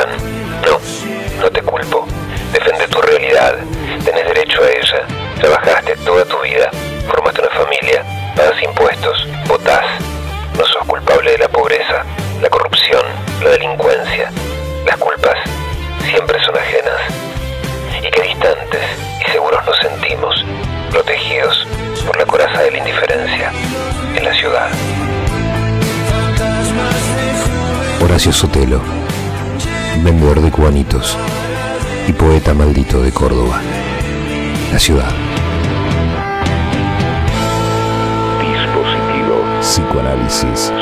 De 30.40 30.51
cubanitos 30.51 31.18
y 32.09 32.12
poeta 32.12 32.55
maldito 32.55 33.03
de 33.03 33.12
Córdoba, 33.12 33.61
la 34.73 34.79
ciudad. 34.79 35.11
Dispositivo 38.40 39.45
Psicoanálisis. 39.61 40.73